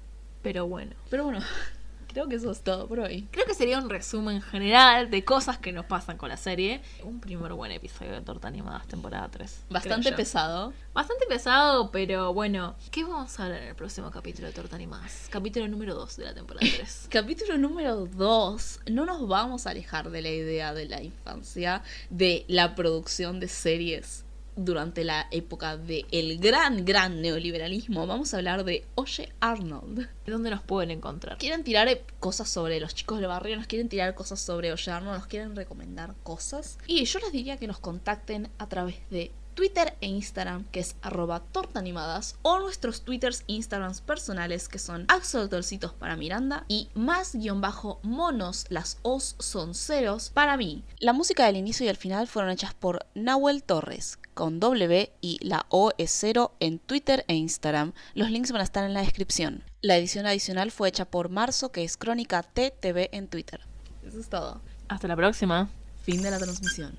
[0.43, 0.91] Pero bueno.
[1.09, 1.39] Pero bueno,
[2.09, 3.29] creo que eso es todo por hoy.
[3.31, 6.81] Creo que sería un resumen general de cosas que nos pasan con la serie.
[7.05, 9.67] Un primer buen episodio de Torta Animadas, temporada 3.
[9.71, 10.73] Bastante pesado.
[10.93, 12.75] Bastante pesado, pero bueno.
[12.91, 15.29] ¿Qué vamos a hablar en el próximo capítulo de Torta Animadas?
[15.31, 17.07] Capítulo número 2 de la temporada 3.
[17.09, 18.81] Capítulo número 2.
[18.91, 23.47] No nos vamos a alejar de la idea de la infancia, de la producción de
[23.47, 24.25] series
[24.65, 28.07] durante la época del gran, gran neoliberalismo.
[28.07, 30.09] Vamos a hablar de Oye Arnold.
[30.27, 31.39] ¿Dónde nos pueden encontrar?
[31.39, 34.91] Quieren tirar eh, cosas sobre los chicos del barrio, nos quieren tirar cosas sobre Oye
[34.91, 36.79] Arnold, nos quieren recomendar cosas.
[36.87, 40.97] Y yo les diría que nos contacten a través de Twitter e Instagram, que es
[41.03, 47.35] arroba tortaanimadas, o nuestros Twitters e Instagrams personales, que son axolotolcitos para Miranda y más
[47.35, 50.85] guion bajo monos, las O's son ceros para mí.
[50.99, 55.39] La música del inicio y el final fueron hechas por Nahuel Torres, con W y
[55.47, 57.93] la O es cero en Twitter e Instagram.
[58.15, 59.65] Los links van a estar en la descripción.
[59.83, 63.61] La edición adicional fue hecha por Marzo, que es Crónica TTV en Twitter.
[64.07, 64.61] Eso es todo.
[64.89, 65.71] Hasta la próxima.
[66.03, 66.99] Fin de la transmisión.